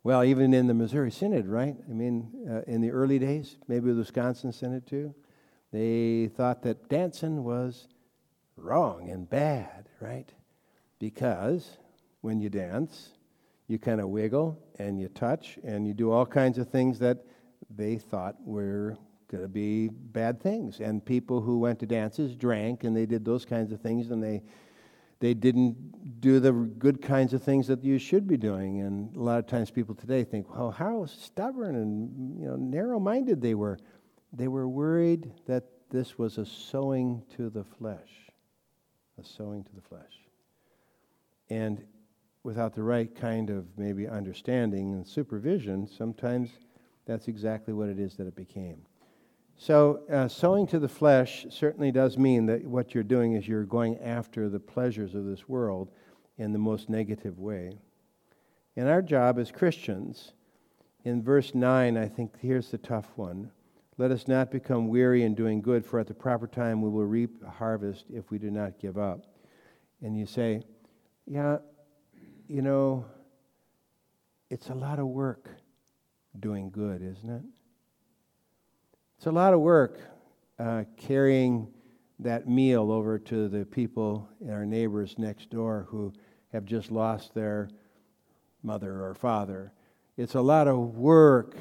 Well, 0.03 0.25
even 0.25 0.53
in 0.53 0.67
the 0.67 0.75
Missouri 0.75 1.13
Synod, 1.13 1.47
right? 1.47 1.77
I 1.89 1.93
mean, 1.93 2.45
uh, 2.51 2.63
in 2.67 2.81
the 2.81 2.91
early 2.91 3.21
days, 3.21 3.55
maybe 3.69 3.93
the 3.93 3.99
Wisconsin 3.99 4.51
Synod 4.51 4.85
too, 4.85 5.15
they 5.71 6.29
thought 6.37 6.61
that 6.65 6.89
dancing 6.89 7.45
was 7.45 7.87
wrong 8.57 9.09
and 9.09 9.31
bad, 9.31 9.89
right? 10.01 10.29
Because 10.99 11.79
when 12.21 12.41
you 12.41 12.49
dance, 12.49 13.11
you 13.69 13.79
kind 13.79 14.01
of 14.01 14.09
wiggle 14.09 14.59
and 14.81 14.99
you 14.99 15.07
touch 15.07 15.57
and 15.63 15.87
you 15.87 15.95
do 15.95 16.11
all 16.11 16.27
kinds 16.27 16.59
of 16.59 16.69
things 16.69 16.99
that 16.99 17.19
they 17.71 17.97
thought 17.97 18.35
were 18.45 18.99
going 19.29 19.43
to 19.43 19.49
be 19.49 19.89
bad 19.89 20.41
things. 20.41 20.81
And 20.81 21.05
people 21.05 21.41
who 21.41 21.59
went 21.59 21.79
to 21.81 21.87
dances 21.87 22.37
drank 22.37 22.85
and 22.85 22.97
they 22.97 23.07
did 23.07 23.25
those 23.25 23.45
kinds 23.45 23.73
of 23.73 23.81
things 23.81 24.11
and 24.11 24.23
they 24.23 24.43
they 25.19 25.33
didn't 25.33 26.21
do 26.21 26.41
the 26.41 26.53
good 26.53 27.01
kinds 27.01 27.33
of 27.33 27.43
things 27.43 27.67
that 27.69 27.83
you 27.83 27.99
should 27.99 28.27
be 28.27 28.37
doing. 28.37 28.83
And 28.83 29.17
a 29.17 29.21
lot 29.21 29.39
of 29.39 29.47
times 29.47 29.71
people 29.71 29.95
today 29.95 30.25
think, 30.25 30.55
well, 30.55 30.71
how 30.71 31.07
stubborn 31.07 31.77
and 31.77 32.39
you 32.41 32.47
know, 32.47 32.57
narrow-minded 32.57 33.41
they 33.41 33.55
were. 33.55 33.79
They 34.33 34.49
were 34.49 34.69
worried 34.69 35.33
that 35.47 35.65
this 35.91 36.19
was 36.19 36.37
a 36.37 36.45
sowing 36.45 37.23
to 37.37 37.49
the 37.49 37.65
flesh, 37.65 38.31
a 39.19 39.25
sowing 39.25 39.65
to 39.65 39.75
the 39.75 39.81
flesh. 39.81 40.03
And 41.49 41.83
without 42.43 42.75
the 42.75 42.83
right 42.83 43.15
kind 43.15 43.49
of 43.49 43.67
maybe 43.79 44.07
understanding 44.07 44.93
and 44.93 45.07
supervision, 45.07 45.89
sometimes 45.89 46.51
that's 47.07 47.29
exactly 47.29 47.73
what 47.73 47.89
it 47.89 47.99
is 47.99 48.17
that 48.17 48.27
it 48.27 48.37
became. 48.37 48.83
So, 49.59 50.03
uh, 50.11 50.29
sowing 50.29 50.67
to 50.69 50.79
the 50.79 50.89
flesh 50.89 51.47
certainly 51.49 51.91
does 51.91 52.19
mean 52.19 52.45
that 52.47 52.65
what 52.67 52.95
you're 52.95 53.03
doing 53.03 53.33
is 53.33 53.49
you're 53.49 53.65
going 53.65 53.99
after 53.99 54.51
the 54.51 54.61
pleasures 54.61 55.15
of 55.15 55.25
this 55.25 55.49
world 55.49 55.91
in 56.37 56.53
the 56.53 56.59
most 56.59 56.91
negative 56.91 57.39
way. 57.39 57.79
And 58.77 58.87
our 58.87 59.01
job 59.01 59.39
as 59.39 59.51
Christians, 59.51 60.35
in 61.05 61.23
verse 61.23 61.55
9, 61.55 61.97
I 61.97 62.07
think 62.07 62.39
here's 62.39 62.71
the 62.71 62.77
tough 62.77 63.11
one. 63.17 63.51
Let 63.97 64.11
us 64.11 64.29
not 64.29 64.51
become 64.51 64.89
weary 64.89 65.23
in 65.23 65.35
doing 65.35 65.63
good, 65.63 65.87
for 65.87 65.99
at 65.99 66.07
the 66.07 66.15
proper 66.15 66.47
time 66.47 66.83
we 66.83 66.91
will 66.91 67.07
reap 67.07 67.43
a 67.43 67.51
harvest 67.51 68.05
if 68.13 68.31
we 68.31 68.39
do 68.39 68.51
not 68.51 68.79
give 68.79 68.99
up. 68.99 69.25
And 70.03 70.19
you 70.19 70.27
say, 70.27 70.63
yeah, 71.27 71.57
you 72.47 72.61
know, 72.61 73.07
it's 74.51 74.69
a 74.69 74.75
lot 74.75 74.99
of 74.99 75.07
work 75.07 75.49
doing 76.39 76.69
good, 76.69 77.01
isn't 77.01 77.31
it? 77.31 77.43
It's 79.17 79.27
a 79.27 79.33
lot 79.33 79.55
of 79.55 79.61
work 79.61 79.99
uh, 80.59 80.85
carrying 80.99 81.69
that 82.19 82.49
meal 82.49 82.93
over 82.93 83.19
to 83.19 83.49
the 83.49 83.65
people, 83.65 84.29
in 84.41 84.51
our 84.51 84.67
neighbors 84.67 85.15
next 85.19 85.51
door 85.51 85.87
who 85.89 86.13
have 86.53 86.67
just 86.67 86.91
lost 86.91 87.35
their 87.35 87.71
mother 88.63 89.03
or 89.03 89.15
father. 89.15 89.73
It's 90.19 90.35
a 90.35 90.41
lot 90.41 90.69
of 90.69 90.97
work 90.97 91.57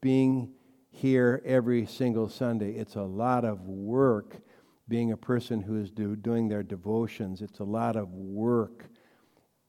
being 0.00 0.50
here 0.90 1.42
every 1.44 1.86
single 1.86 2.28
Sunday. 2.28 2.72
It's 2.72 2.96
a 2.96 3.02
lot 3.02 3.44
of 3.44 3.62
work 3.62 4.36
being 4.86 5.12
a 5.12 5.16
person 5.16 5.62
who 5.62 5.80
is 5.80 5.90
do, 5.90 6.14
doing 6.14 6.48
their 6.48 6.62
devotions. 6.62 7.40
It's 7.40 7.60
a 7.60 7.64
lot 7.64 7.96
of 7.96 8.12
work. 8.12 8.84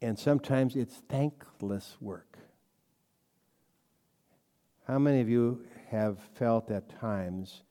And 0.02 0.17
sometimes 0.17 0.75
it's 0.75 1.02
thankless 1.10 1.97
work. 2.02 2.38
How 4.88 4.99
many 4.99 5.21
of 5.21 5.30
you 5.30 5.65
have 5.89 6.19
felt 6.36 6.69
at 6.71 6.89
times 6.99 7.63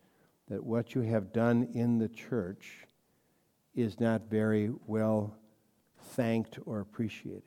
that 0.48 0.64
what 0.64 0.94
you 0.94 1.02
have 1.02 1.32
done 1.32 1.68
in 1.74 1.98
the 1.98 2.08
church 2.08 2.86
is 3.74 4.00
not 4.00 4.22
very 4.28 4.70
well 4.86 5.36
thanked 6.14 6.58
or 6.66 6.80
appreciated? 6.80 7.42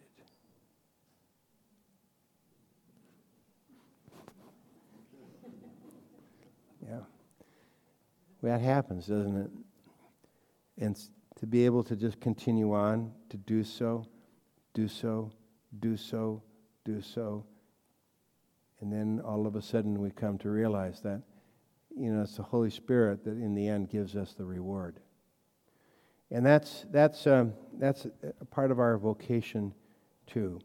Yeah. 6.88 7.00
That 8.44 8.62
happens, 8.62 9.08
doesn't 9.08 9.38
it? 9.38 9.52
And 10.78 10.98
to 11.40 11.46
be 11.46 11.66
able 11.66 11.84
to 11.84 11.96
just 11.96 12.20
continue 12.20 12.74
on 12.74 13.12
to 13.30 13.38
do 13.38 13.64
so, 13.64 14.06
do 14.74 14.88
so, 14.88 15.32
do 15.80 15.98
so, 15.98 16.42
do 16.86 17.02
so, 17.02 17.46
and 18.82 18.92
then 18.92 19.22
all 19.24 19.46
of 19.48 19.56
a 19.56 19.62
sudden 19.62 20.00
we 20.02 20.12
come 20.12 20.38
to 20.40 20.50
realize 20.50 21.02
that, 21.02 21.22
you 21.96 22.12
know, 22.12 22.24
it's 22.24 22.38
the 22.38 22.44
Holy 22.44 22.70
Spirit 22.70 23.24
that 23.24 23.32
in 23.32 23.54
the 23.54 23.68
end 23.68 23.90
gives 23.90 24.16
us 24.16 24.34
the 24.34 24.46
reward. 24.46 25.00
And 26.32 26.46
that's, 26.46 26.86
that's, 26.92 27.28
um, 27.28 27.54
that's 27.78 28.08
a 28.40 28.46
part 28.46 28.72
of 28.72 28.80
our 28.80 28.98
vocation 28.98 29.74
too. 30.26 30.60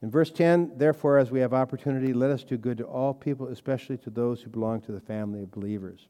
In 0.00 0.10
verse 0.10 0.30
10, 0.30 0.72
therefore, 0.76 1.18
as 1.18 1.30
we 1.30 1.40
have 1.40 1.52
opportunity, 1.52 2.12
let 2.12 2.30
us 2.30 2.44
do 2.44 2.56
good 2.56 2.78
to 2.78 2.84
all 2.84 3.12
people, 3.12 3.48
especially 3.48 3.98
to 3.98 4.10
those 4.10 4.40
who 4.42 4.50
belong 4.50 4.80
to 4.82 4.92
the 4.92 5.00
family 5.00 5.42
of 5.42 5.50
believers. 5.50 6.06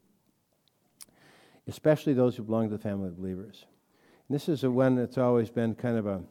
Especially 1.67 2.13
those 2.13 2.37
who 2.37 2.43
belong 2.43 2.69
to 2.69 2.77
the 2.77 2.83
family 2.83 3.09
of 3.09 3.17
believers. 3.17 3.65
And 4.29 4.35
this 4.35 4.49
is 4.49 4.63
a 4.63 4.71
one 4.71 4.95
that's 4.95 5.17
always 5.17 5.49
been 5.49 5.75
kind 5.75 5.97
of 5.97 6.07
a 6.07 6.23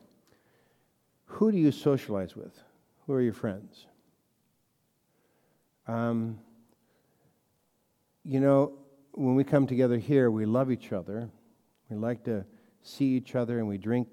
who 1.26 1.52
do 1.52 1.58
you 1.58 1.72
socialize 1.72 2.36
with? 2.36 2.62
Who 3.06 3.14
are 3.14 3.22
your 3.22 3.34
friends? 3.34 3.88
Um, 5.88 6.40
you 8.24 8.42
know, 8.42 8.74
when 9.14 9.36
we 9.36 9.44
come 9.44 9.66
together 9.66 9.98
here, 9.98 10.30
we 10.30 10.46
love 10.46 10.70
each 10.70 10.92
other. 10.92 11.30
We 11.90 11.96
like 11.96 12.24
to 12.26 12.46
see 12.82 13.06
each 13.06 13.36
other, 13.36 13.60
and 13.60 13.68
we 13.68 13.78
drink 13.78 14.10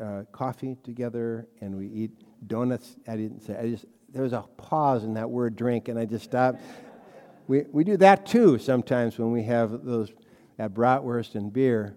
uh, 0.00 0.24
coffee 0.32 0.76
together, 0.82 1.46
and 1.60 1.76
we 1.76 1.86
eat 1.86 2.10
donuts. 2.48 2.96
I 3.06 3.16
didn't 3.16 3.42
say. 3.42 3.56
I 3.56 3.70
just 3.70 3.84
there 4.12 4.22
was 4.22 4.32
a 4.32 4.42
pause 4.56 5.04
in 5.04 5.14
that 5.14 5.30
word 5.30 5.54
"drink," 5.54 5.88
and 5.88 5.98
I 5.98 6.04
just 6.04 6.24
stopped. 6.24 6.60
we 7.46 7.62
we 7.70 7.84
do 7.84 7.96
that 7.98 8.26
too 8.26 8.58
sometimes 8.58 9.16
when 9.18 9.30
we 9.30 9.44
have 9.44 9.84
those 9.84 10.12
at 10.58 10.74
bratwurst 10.74 11.36
and 11.36 11.52
beer, 11.52 11.94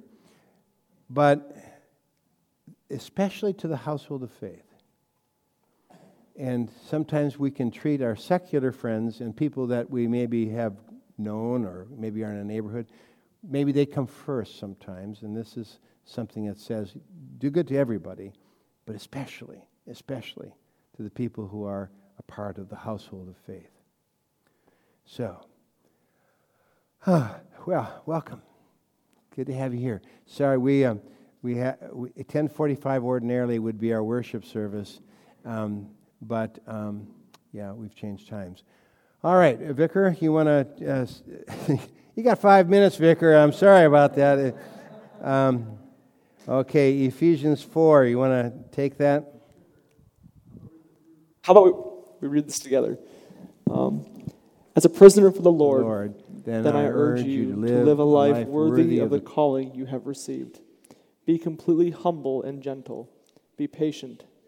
but 1.10 1.56
especially 2.92 3.54
to 3.54 3.68
the 3.68 3.78
household 3.78 4.22
of 4.22 4.32
faith. 4.32 4.67
And 6.38 6.70
sometimes 6.88 7.40
we 7.40 7.50
can 7.50 7.72
treat 7.72 8.02
our 8.02 8.16
secular 8.16 8.72
friends 8.72 9.22
and 9.22 9.36
people 9.36 9.68
that 9.68 9.90
we 9.90 10.08
maybe 10.08 10.50
have 10.50 10.76
known 11.18 11.66
or 11.66 11.88
maybe 11.90 12.24
are 12.24 12.32
in 12.32 12.38
a 12.38 12.44
neighborhood, 12.44 12.88
maybe 13.44 13.72
they 13.72 13.88
come 13.88 14.06
first 14.06 14.60
sometimes. 14.60 15.24
And 15.24 15.36
this 15.36 15.58
is 15.58 15.80
something 16.06 16.46
that 16.46 16.60
says 16.60 16.94
do 17.40 17.50
good 17.50 17.68
to 17.70 17.78
everybody, 17.78 18.34
but 18.86 18.96
especially, 18.96 19.68
especially 19.88 20.54
to 20.96 21.04
the 21.04 21.10
people 21.10 21.48
who 21.48 21.66
are 21.66 21.90
a 22.20 22.24
part 22.24 22.60
of 22.60 22.70
the 22.70 22.76
household 22.76 23.30
of 23.30 23.38
faith. 23.38 23.72
So, 25.06 25.44
uh, 27.08 27.34
well, 27.66 28.04
welcome. 28.06 28.44
Good 29.36 29.48
to 29.48 29.54
have 29.54 29.74
you 29.74 29.80
here. 29.80 30.02
Sorry, 30.28 30.58
we, 30.58 30.86
um, 30.86 31.02
we, 31.42 31.58
ha- 31.60 31.78
we 31.92 32.10
1045 32.10 33.04
ordinarily 33.04 33.58
would 33.58 33.80
be 33.80 33.94
our 33.94 34.04
worship 34.04 34.46
service. 34.46 35.00
Um, 35.46 35.90
but 36.22 36.60
um, 36.68 37.08
yeah, 37.52 37.72
we've 37.72 37.96
changed 37.96 38.28
times. 38.28 38.64
All 39.24 39.36
right, 39.36 39.58
Vicar, 39.60 40.16
you 40.20 40.32
want 40.32 40.48
to? 40.48 41.08
Uh, 41.70 41.78
you 42.16 42.24
got 42.24 42.40
five 42.40 42.70
minutes, 42.70 42.98
Vicar. 42.98 43.34
I'm 43.34 43.52
sorry 43.52 43.86
about 43.86 44.16
that. 44.16 44.56
Um, 45.22 45.78
okay, 46.48 47.06
Ephesians 47.06 47.64
4. 47.64 48.06
You 48.06 48.20
want 48.20 48.32
to 48.32 48.76
take 48.76 48.98
that? 48.98 49.34
How 51.44 51.54
about 51.54 51.66
we, 51.66 51.72
we 52.22 52.28
read 52.28 52.48
this 52.48 52.60
together? 52.60 53.00
Um, 53.70 54.06
as 54.76 54.86
a 54.86 54.90
prisoner 54.90 55.32
for 55.32 55.42
the 55.42 55.52
Lord, 55.52 55.82
Lord 55.82 56.24
then, 56.46 56.64
then 56.64 56.76
I, 56.76 56.84
I 56.84 56.88
urge 56.88 57.24
you 57.24 57.54
to 57.54 57.58
live, 57.58 57.70
to 57.70 57.84
live 57.84 58.00
a 58.00 58.04
life, 58.04 58.34
life 58.34 58.48
worthy, 58.48 58.84
worthy 58.84 59.00
of 59.00 59.10
the 59.10 59.20
calling 59.20 59.74
you 59.74 59.86
have 59.88 60.06
received. 60.06 60.60
Be 61.26 61.38
completely 61.40 61.90
humble 61.90 62.44
and 62.44 62.62
gentle. 62.62 63.10
Be 63.58 63.68
patient, 63.68 64.24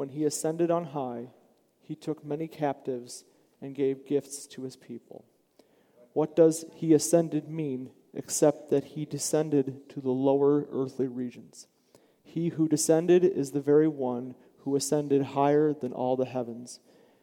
When 0.00 0.08
he 0.08 0.24
ascended 0.24 0.70
on 0.70 0.84
high, 0.84 1.26
he 1.82 1.94
took 1.94 2.24
many 2.24 2.48
captives 2.48 3.24
and 3.60 3.74
gave 3.74 4.06
gifts 4.06 4.46
to 4.46 4.62
his 4.62 4.74
people. 4.74 5.26
What 6.14 6.34
does 6.34 6.64
he 6.74 6.94
ascended 6.94 7.50
mean 7.50 7.90
except 8.14 8.70
that 8.70 8.84
he 8.84 9.04
descended 9.04 9.90
to 9.90 10.00
the 10.00 10.10
lower 10.10 10.66
earthly 10.72 11.06
regions? 11.06 11.66
He 12.22 12.48
who 12.48 12.66
descended 12.66 13.24
is 13.24 13.50
the 13.50 13.60
very 13.60 13.88
one 13.88 14.36
who 14.60 14.74
ascended 14.74 15.20
higher 15.22 15.74
than 15.74 15.92
all 15.92 16.16
the 16.16 16.24
heavens 16.24 16.80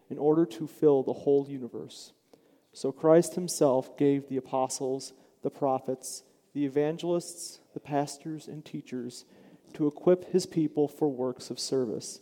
in 0.07 0.19
order 0.19 0.45
to 0.45 0.67
fill 0.67 1.01
the 1.01 1.13
whole 1.13 1.47
universe. 1.49 2.13
So 2.73 2.91
Christ 2.91 3.33
himself 3.33 3.97
gave 3.97 4.29
the 4.29 4.37
apostles, 4.37 5.13
the 5.41 5.49
prophets, 5.49 6.21
the 6.53 6.63
evangelists, 6.63 7.59
the 7.73 7.79
pastors, 7.79 8.47
and 8.47 8.63
teachers 8.63 9.25
to 9.73 9.87
equip 9.87 10.31
his 10.31 10.45
people 10.45 10.87
for 10.87 11.07
works 11.09 11.49
of 11.49 11.59
service 11.59 12.21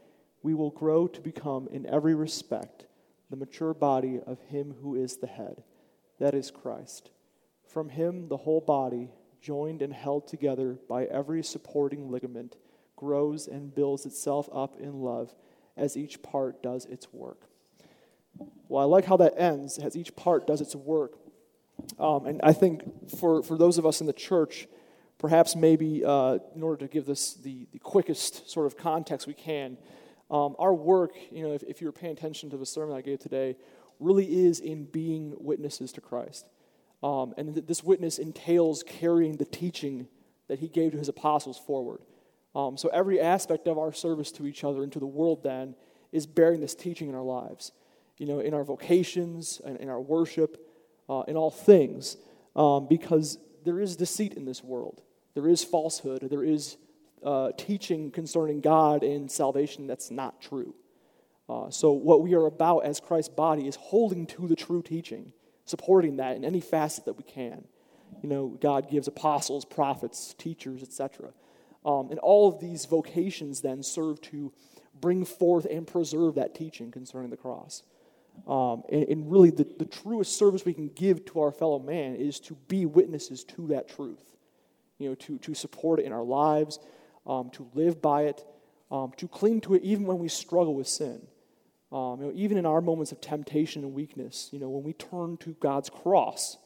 we 0.43 0.53
will 0.53 0.71
grow 0.71 1.07
to 1.07 1.21
become, 1.21 1.67
in 1.71 1.85
every 1.85 2.15
respect, 2.15 2.85
the 3.29 3.35
mature 3.35 3.73
body 3.73 4.19
of 4.25 4.39
Him 4.49 4.75
who 4.81 4.95
is 4.95 5.17
the 5.17 5.27
head, 5.27 5.63
that 6.19 6.33
is 6.33 6.51
Christ. 6.51 7.11
From 7.65 7.89
Him, 7.89 8.27
the 8.27 8.37
whole 8.37 8.61
body, 8.61 9.09
joined 9.41 9.81
and 9.81 9.93
held 9.93 10.27
together 10.27 10.77
by 10.87 11.05
every 11.05 11.43
supporting 11.43 12.11
ligament, 12.11 12.57
grows 12.95 13.47
and 13.47 13.73
builds 13.73 14.05
itself 14.05 14.47
up 14.53 14.79
in 14.79 15.01
love 15.01 15.33
as 15.75 15.97
each 15.97 16.21
part 16.21 16.61
does 16.61 16.85
its 16.85 17.11
work. 17.11 17.47
Well, 18.67 18.81
I 18.81 18.85
like 18.85 19.05
how 19.05 19.17
that 19.17 19.33
ends, 19.37 19.77
as 19.77 19.95
each 19.95 20.15
part 20.15 20.47
does 20.47 20.61
its 20.61 20.75
work. 20.75 21.17
Um, 21.99 22.25
and 22.25 22.39
I 22.43 22.53
think 22.53 23.09
for, 23.17 23.41
for 23.41 23.57
those 23.57 23.77
of 23.77 23.85
us 23.85 24.01
in 24.01 24.07
the 24.07 24.13
church, 24.13 24.67
perhaps 25.17 25.55
maybe 25.55 26.03
uh, 26.05 26.39
in 26.55 26.63
order 26.63 26.85
to 26.85 26.91
give 26.91 27.05
this 27.05 27.33
the, 27.33 27.67
the 27.71 27.79
quickest 27.79 28.49
sort 28.49 28.67
of 28.67 28.77
context 28.77 29.27
we 29.27 29.33
can, 29.33 29.77
um, 30.31 30.55
our 30.57 30.73
work, 30.73 31.11
you 31.29 31.43
know, 31.43 31.53
if, 31.53 31.61
if 31.63 31.81
you 31.81 31.87
were 31.87 31.91
paying 31.91 32.13
attention 32.13 32.49
to 32.51 32.57
the 32.57 32.65
sermon 32.65 32.95
I 32.95 33.01
gave 33.01 33.19
today, 33.19 33.57
really 33.99 34.45
is 34.45 34.59
in 34.61 34.85
being 34.85 35.35
witnesses 35.37 35.91
to 35.93 36.01
Christ. 36.01 36.47
Um, 37.03 37.33
and 37.37 37.53
th- 37.53 37.67
this 37.67 37.83
witness 37.83 38.17
entails 38.17 38.81
carrying 38.83 39.37
the 39.37 39.45
teaching 39.45 40.07
that 40.47 40.59
he 40.59 40.69
gave 40.69 40.93
to 40.93 40.97
his 40.97 41.09
apostles 41.09 41.59
forward. 41.59 41.99
Um, 42.55 42.77
so 42.77 42.89
every 42.89 43.19
aspect 43.19 43.67
of 43.67 43.77
our 43.77 43.91
service 43.91 44.31
to 44.33 44.47
each 44.47 44.63
other 44.63 44.83
and 44.83 44.91
to 44.93 44.99
the 44.99 45.05
world 45.05 45.43
then 45.43 45.75
is 46.11 46.25
bearing 46.25 46.61
this 46.61 46.75
teaching 46.75 47.09
in 47.09 47.15
our 47.15 47.21
lives. 47.21 47.71
You 48.17 48.27
know, 48.27 48.39
in 48.39 48.53
our 48.53 48.63
vocations, 48.63 49.61
and 49.65 49.77
in 49.77 49.89
our 49.89 49.99
worship, 49.99 50.65
uh, 51.09 51.23
in 51.27 51.35
all 51.35 51.49
things, 51.49 52.17
um, 52.55 52.87
because 52.87 53.37
there 53.65 53.79
is 53.79 53.95
deceit 53.95 54.33
in 54.35 54.45
this 54.45 54.63
world. 54.63 55.01
There 55.33 55.47
is 55.47 55.63
falsehood. 55.63 56.27
There 56.29 56.43
is 56.43 56.77
uh, 57.23 57.51
teaching 57.57 58.11
concerning 58.11 58.61
God 58.61 59.03
and 59.03 59.29
salvation 59.29 59.87
that's 59.87 60.11
not 60.11 60.41
true. 60.41 60.73
Uh, 61.49 61.69
so, 61.69 61.91
what 61.91 62.21
we 62.21 62.33
are 62.33 62.45
about 62.45 62.79
as 62.79 62.99
Christ's 62.99 63.33
body 63.33 63.67
is 63.67 63.75
holding 63.75 64.25
to 64.27 64.47
the 64.47 64.55
true 64.55 64.81
teaching, 64.81 65.33
supporting 65.65 66.17
that 66.17 66.35
in 66.35 66.45
any 66.45 66.61
facet 66.61 67.05
that 67.05 67.17
we 67.17 67.23
can. 67.23 67.65
You 68.21 68.29
know, 68.29 68.57
God 68.61 68.89
gives 68.89 69.07
apostles, 69.07 69.65
prophets, 69.65 70.33
teachers, 70.37 70.81
etc. 70.81 71.31
Um, 71.85 72.09
and 72.09 72.19
all 72.19 72.47
of 72.47 72.59
these 72.59 72.85
vocations 72.85 73.61
then 73.61 73.83
serve 73.83 74.21
to 74.21 74.53
bring 74.99 75.25
forth 75.25 75.65
and 75.65 75.87
preserve 75.87 76.35
that 76.35 76.53
teaching 76.53 76.91
concerning 76.91 77.31
the 77.31 77.37
cross. 77.37 77.83
Um, 78.47 78.83
and, 78.89 79.03
and, 79.03 79.31
really, 79.31 79.49
the, 79.49 79.67
the 79.77 79.85
truest 79.85 80.37
service 80.37 80.63
we 80.63 80.73
can 80.73 80.87
give 80.89 81.25
to 81.25 81.41
our 81.41 81.51
fellow 81.51 81.79
man 81.79 82.15
is 82.15 82.39
to 82.41 82.55
be 82.67 82.85
witnesses 82.85 83.43
to 83.45 83.67
that 83.67 83.89
truth. 83.89 84.23
You 84.99 85.09
know, 85.09 85.15
to, 85.15 85.37
to 85.39 85.53
support 85.53 85.99
it 85.99 86.05
in 86.05 86.13
our 86.13 86.23
lives, 86.23 86.79
um, 87.25 87.49
to 87.51 87.67
live 87.73 88.01
by 88.01 88.23
it, 88.23 88.43
um, 88.89 89.11
to 89.17 89.27
cling 89.27 89.61
to 89.61 89.75
it 89.75 89.83
even 89.83 90.05
when 90.05 90.19
we 90.19 90.27
struggle 90.27 90.75
with 90.75 90.87
sin. 90.87 91.21
Um, 91.91 92.21
you 92.21 92.27
know, 92.27 92.33
even 92.33 92.57
in 92.57 92.65
our 92.65 92.81
moments 92.81 93.11
of 93.11 93.19
temptation 93.19 93.83
and 93.83 93.93
weakness, 93.93 94.49
you 94.51 94.59
know, 94.59 94.69
when 94.69 94.83
we 94.83 94.93
turn 94.93 95.37
to 95.37 95.53
God's 95.59 95.89
cross, 95.89 96.57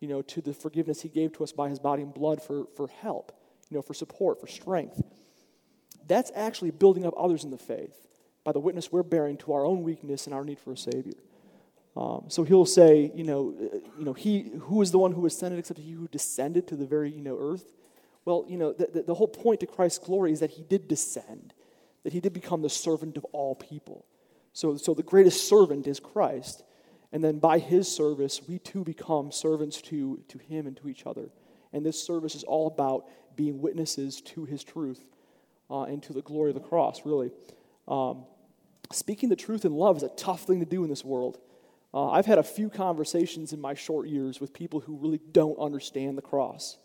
you 0.00 0.08
know, 0.08 0.22
to 0.22 0.40
the 0.40 0.54
forgiveness 0.54 1.02
He 1.02 1.08
gave 1.08 1.32
to 1.34 1.44
us 1.44 1.52
by 1.52 1.68
His 1.68 1.78
body 1.78 2.02
and 2.02 2.14
blood 2.14 2.40
for, 2.40 2.66
for 2.76 2.88
help, 2.88 3.32
you 3.68 3.76
know, 3.76 3.82
for 3.82 3.94
support, 3.94 4.40
for 4.40 4.46
strength, 4.46 5.02
that's 6.06 6.30
actually 6.34 6.70
building 6.70 7.04
up 7.06 7.14
others 7.16 7.44
in 7.44 7.50
the 7.50 7.58
faith 7.58 8.06
by 8.44 8.52
the 8.52 8.60
witness 8.60 8.90
we're 8.90 9.02
bearing 9.02 9.36
to 9.38 9.52
our 9.52 9.64
own 9.64 9.82
weakness 9.82 10.26
and 10.26 10.34
our 10.34 10.44
need 10.44 10.58
for 10.58 10.72
a 10.72 10.76
Savior. 10.76 11.14
Um, 11.96 12.24
so 12.28 12.42
he'll 12.42 12.66
say, 12.66 13.12
you 13.14 13.24
know, 13.24 13.54
uh, 13.60 13.78
you 13.98 14.04
know, 14.04 14.12
he 14.12 14.50
who 14.60 14.80
is 14.80 14.90
the 14.90 14.98
one 14.98 15.12
who 15.12 15.26
ascended 15.26 15.58
except 15.58 15.78
he 15.78 15.92
who 15.92 16.08
descended 16.08 16.66
to 16.68 16.76
the 16.76 16.86
very 16.86 17.10
you 17.10 17.20
know 17.20 17.36
earth. 17.38 17.64
Well, 18.24 18.44
you 18.48 18.56
know, 18.56 18.72
the, 18.72 18.86
the, 18.86 19.02
the 19.02 19.14
whole 19.14 19.28
point 19.28 19.60
to 19.60 19.66
Christ's 19.66 19.98
glory 19.98 20.32
is 20.32 20.40
that 20.40 20.50
he 20.50 20.62
did 20.62 20.88
descend, 20.88 21.54
that 22.04 22.12
he 22.12 22.20
did 22.20 22.32
become 22.32 22.62
the 22.62 22.70
servant 22.70 23.16
of 23.16 23.24
all 23.26 23.54
people. 23.54 24.06
So, 24.52 24.76
so 24.76 24.94
the 24.94 25.02
greatest 25.02 25.48
servant 25.48 25.86
is 25.86 25.98
Christ. 25.98 26.62
And 27.12 27.22
then 27.22 27.38
by 27.38 27.58
his 27.58 27.94
service, 27.94 28.40
we 28.48 28.58
too 28.58 28.84
become 28.84 29.32
servants 29.32 29.82
to, 29.82 30.22
to 30.28 30.38
him 30.38 30.66
and 30.66 30.76
to 30.78 30.88
each 30.88 31.06
other. 31.06 31.30
And 31.72 31.84
this 31.84 32.02
service 32.02 32.34
is 32.34 32.44
all 32.44 32.66
about 32.66 33.06
being 33.36 33.60
witnesses 33.60 34.20
to 34.20 34.44
his 34.44 34.62
truth 34.62 35.04
uh, 35.70 35.82
and 35.84 36.02
to 36.04 36.12
the 36.12 36.22
glory 36.22 36.50
of 36.50 36.54
the 36.54 36.60
cross, 36.60 37.04
really. 37.04 37.30
Um, 37.88 38.24
speaking 38.92 39.28
the 39.28 39.36
truth 39.36 39.64
in 39.64 39.72
love 39.72 39.96
is 39.96 40.02
a 40.02 40.10
tough 40.10 40.42
thing 40.42 40.60
to 40.60 40.66
do 40.66 40.84
in 40.84 40.90
this 40.90 41.04
world. 41.04 41.38
Uh, 41.94 42.10
I've 42.10 42.26
had 42.26 42.38
a 42.38 42.42
few 42.42 42.70
conversations 42.70 43.52
in 43.52 43.60
my 43.60 43.74
short 43.74 44.08
years 44.08 44.40
with 44.40 44.52
people 44.52 44.80
who 44.80 44.96
really 44.96 45.20
don't 45.32 45.58
understand 45.58 46.16
the 46.16 46.22
cross. 46.22 46.78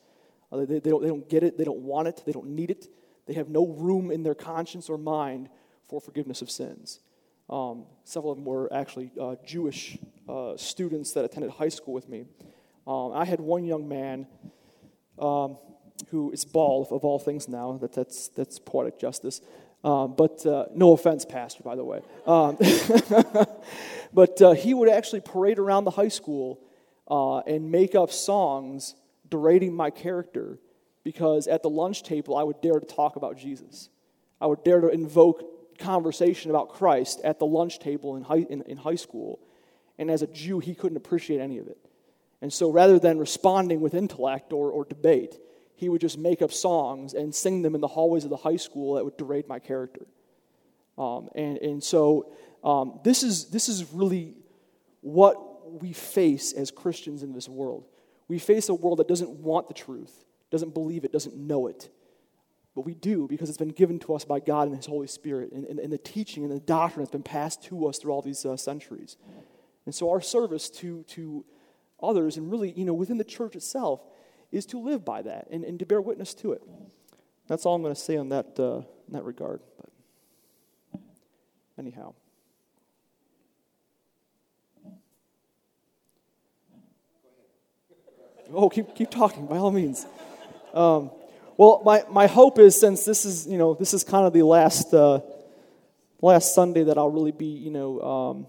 Uh, 0.52 0.58
they, 0.66 0.80
they, 0.80 0.90
don't, 0.90 1.02
they 1.02 1.10
don't 1.10 1.28
get 1.30 1.44
it, 1.44 1.58
they 1.58 1.64
don't 1.64 1.80
want 1.80 2.08
it, 2.08 2.22
they 2.26 2.32
don't 2.32 2.48
need 2.48 2.72
it. 2.72 2.88
They 3.26 3.34
have 3.34 3.50
no 3.50 3.68
room 3.68 4.12
in 4.12 4.24
their 4.24 4.36
conscience 4.36 4.90
or 4.90 4.98
mind 4.98 5.50
for 5.88 6.00
forgiveness 6.00 6.42
of 6.42 6.50
sins. 6.50 7.00
Um, 7.50 7.86
several 8.04 8.32
of 8.32 8.38
them 8.38 8.46
were 8.46 8.72
actually 8.74 9.12
uh, 9.20 9.36
Jewish 9.46 9.98
uh, 10.28 10.58
students 10.58 11.14
that 11.14 11.26
attended 11.26 11.52
high 11.52 11.70
school 11.70 11.94
with 11.94 12.10
me. 12.10 12.26
Um, 12.86 13.12
I 13.14 13.26
had 13.26 13.40
one 13.40 13.66
young 13.66 13.88
man 13.88 14.28
um, 15.20 15.58
who 16.10 16.32
is 16.32 16.46
bald, 16.46 16.88
of 16.92 17.04
all 17.04 17.20
things 17.20 17.48
now, 17.48 17.78
that, 17.78 17.94
that's, 17.94 18.30
that's 18.30 18.60
poetic 18.60 19.00
justice. 19.00 19.42
Um, 19.84 20.16
but 20.16 20.46
uh, 20.46 20.66
no 20.74 20.94
offense, 20.94 21.26
Pastor, 21.26 21.64
by 21.64 21.76
the 21.76 21.84
way. 21.84 22.02
Um, 22.26 22.58
but 24.14 24.42
uh, 24.42 24.52
he 24.52 24.74
would 24.74 24.90
actually 24.90 25.22
parade 25.22 25.60
around 25.60 25.86
the 25.86 25.92
high 25.92 26.08
school 26.08 26.62
uh, 27.10 27.40
and 27.40 27.72
make 27.72 27.96
up 27.96 28.12
songs 28.12 28.96
derading 29.30 29.76
my 29.76 29.90
character 29.90 30.60
because 31.04 31.48
at 31.48 31.64
the 31.64 31.70
lunch 31.70 32.04
table 32.04 32.36
I 32.36 32.44
would 32.44 32.62
dare 32.62 32.80
to 32.80 32.86
talk 32.86 33.16
about 33.16 33.38
Jesus. 33.38 33.90
I 34.40 34.48
would 34.48 34.64
dare 34.64 34.82
to 34.82 34.90
invoke 34.90 35.78
conversation 35.78 36.50
about 36.50 36.70
Christ 36.70 37.22
at 37.24 37.40
the 37.40 37.46
lunch 37.46 37.80
table 37.80 38.16
in 38.16 38.24
high, 38.24 38.46
in, 38.50 38.62
in 38.64 38.78
high 38.78 38.96
school. 38.96 39.40
And 39.98 40.12
as 40.12 40.22
a 40.22 40.28
Jew, 40.28 40.60
he 40.60 40.76
couldn't 40.76 40.98
appreciate 40.98 41.40
any 41.40 41.58
of 41.60 41.68
it. 41.68 41.78
And 42.42 42.54
so 42.54 42.72
rather 42.72 43.00
than 43.00 43.18
responding 43.18 43.82
with 43.82 43.94
intellect 43.94 44.54
or, 44.54 44.70
or 44.70 44.86
debate, 44.86 45.40
he 45.76 45.90
would 45.90 46.02
just 46.02 46.18
make 46.18 46.42
up 46.42 46.52
songs 46.52 47.14
and 47.14 47.34
sing 47.34 47.62
them 47.62 47.76
in 47.76 47.82
the 47.82 47.88
hallways 47.88 48.24
of 48.24 48.30
the 48.30 48.38
high 48.38 48.58
school 48.58 48.96
that 48.96 49.06
would 49.06 49.18
degrade 49.18 49.48
my 49.48 49.60
character. 49.60 50.06
Um, 50.98 51.30
and, 51.36 51.58
and 51.60 51.84
so 51.84 52.32
um, 52.64 53.00
this, 53.04 53.24
is, 53.24 53.46
this 53.46 53.70
is 53.70 53.92
really 53.94 54.36
what 55.02 55.82
we 55.82 55.94
face 55.94 56.54
as 56.54 56.72
Christians 56.72 57.24
in 57.24 57.34
this 57.34 57.48
world. 57.48 57.86
We 58.28 58.40
face 58.40 58.70
a 58.70 58.74
world 58.74 59.00
that 59.00 59.08
doesn't 59.08 59.30
want 59.30 59.68
the 59.68 59.74
truth, 59.74 60.26
doesn't 60.52 60.74
believe 60.74 61.06
it, 61.06 61.12
doesn't 61.12 61.36
know 61.36 61.68
it. 61.68 61.90
But 62.76 62.86
we 62.86 62.94
do 62.94 63.28
because 63.28 63.50
it's 63.50 63.58
been 63.58 63.70
given 63.70 63.98
to 64.00 64.14
us 64.14 64.26
by 64.26 64.40
God 64.40 64.68
and 64.68 64.76
His 64.76 64.86
Holy 64.86 65.08
Spirit, 65.08 65.52
and, 65.52 65.66
and, 65.66 65.80
and 65.80 65.92
the 65.92 65.98
teaching 65.98 66.44
and 66.44 66.52
the 66.52 66.60
doctrine 66.60 67.04
that's 67.04 67.12
been 67.12 67.24
passed 67.24 67.64
to 67.64 67.88
us 67.88 67.98
through 67.98 68.12
all 68.12 68.22
these 68.22 68.46
uh, 68.46 68.56
centuries. 68.56 69.18
And 69.86 69.96
so 69.96 70.12
our 70.12 70.22
service 70.22 70.70
to, 70.72 71.04
to 71.04 71.46
others, 72.04 72.38
and 72.38 72.52
really, 72.52 72.72
you 72.72 72.86
know, 72.86 72.94
within 72.94 73.18
the 73.18 73.24
church 73.24 73.56
itself, 73.56 74.02
is 74.52 74.66
to 74.68 74.80
live 74.80 75.04
by 75.04 75.22
that 75.24 75.48
and, 75.50 75.64
and 75.64 75.80
to 75.80 75.86
bear 75.86 76.02
witness 76.02 76.34
to 76.36 76.52
it. 76.52 76.62
That's 77.48 77.66
all 77.66 77.76
I'm 77.76 77.82
going 77.82 77.96
to 77.96 78.00
say 78.00 78.18
on 78.18 78.30
that, 78.30 78.60
uh, 78.60 78.78
in 79.08 79.14
that 79.14 79.24
regard. 79.24 79.62
But 80.92 81.02
anyhow. 81.80 82.14
Oh, 88.54 88.70
keep, 88.70 88.96
keep 88.96 89.10
talking, 89.10 89.46
by 89.46 89.58
all 89.58 89.72
means. 89.72 90.06
Um, 90.74 91.12
well, 91.58 91.82
my, 91.84 92.04
my 92.10 92.28
hope 92.28 92.60
is 92.60 92.80
since 92.80 93.04
this 93.04 93.26
is, 93.26 93.48
you 93.48 93.58
know, 93.58 93.74
this 93.74 93.94
is 93.94 94.04
kind 94.04 94.26
of 94.26 94.34
the 94.34 94.44
last, 94.44 94.94
uh, 94.94 95.22
last 96.22 96.54
Sunday 96.54 96.84
that 96.84 96.98
I'll 96.98 97.10
really 97.10 97.32
be, 97.32 97.48
you 97.48 97.72
know, 97.72 98.02
um, 98.02 98.48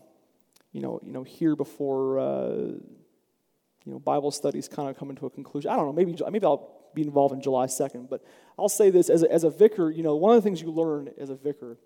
you 0.72 0.82
know, 0.82 1.00
you 1.02 1.12
know, 1.12 1.22
here 1.22 1.56
before, 1.56 2.18
uh, 2.18 2.50
you 2.50 3.92
know, 3.92 3.98
Bible 3.98 4.30
studies 4.30 4.68
kind 4.68 4.88
of 4.88 4.98
coming 4.98 5.16
to 5.16 5.26
a 5.26 5.30
conclusion. 5.30 5.70
I 5.70 5.76
don't 5.76 5.86
know, 5.86 5.92
maybe, 5.92 6.16
maybe 6.30 6.44
I'll 6.44 6.70
be 6.94 7.02
involved 7.02 7.34
in 7.34 7.40
July 7.40 7.66
2nd, 7.66 8.08
but 8.08 8.22
I'll 8.58 8.68
say 8.68 8.90
this 8.90 9.08
as 9.08 9.22
a, 9.22 9.32
as 9.32 9.44
a 9.44 9.50
vicar, 9.50 9.90
you 9.90 10.02
know, 10.02 10.16
one 10.16 10.36
of 10.36 10.42
the 10.42 10.46
things 10.46 10.60
you 10.60 10.70
learn 10.70 11.10
as 11.18 11.30
a 11.30 11.34
vicar 11.34 11.78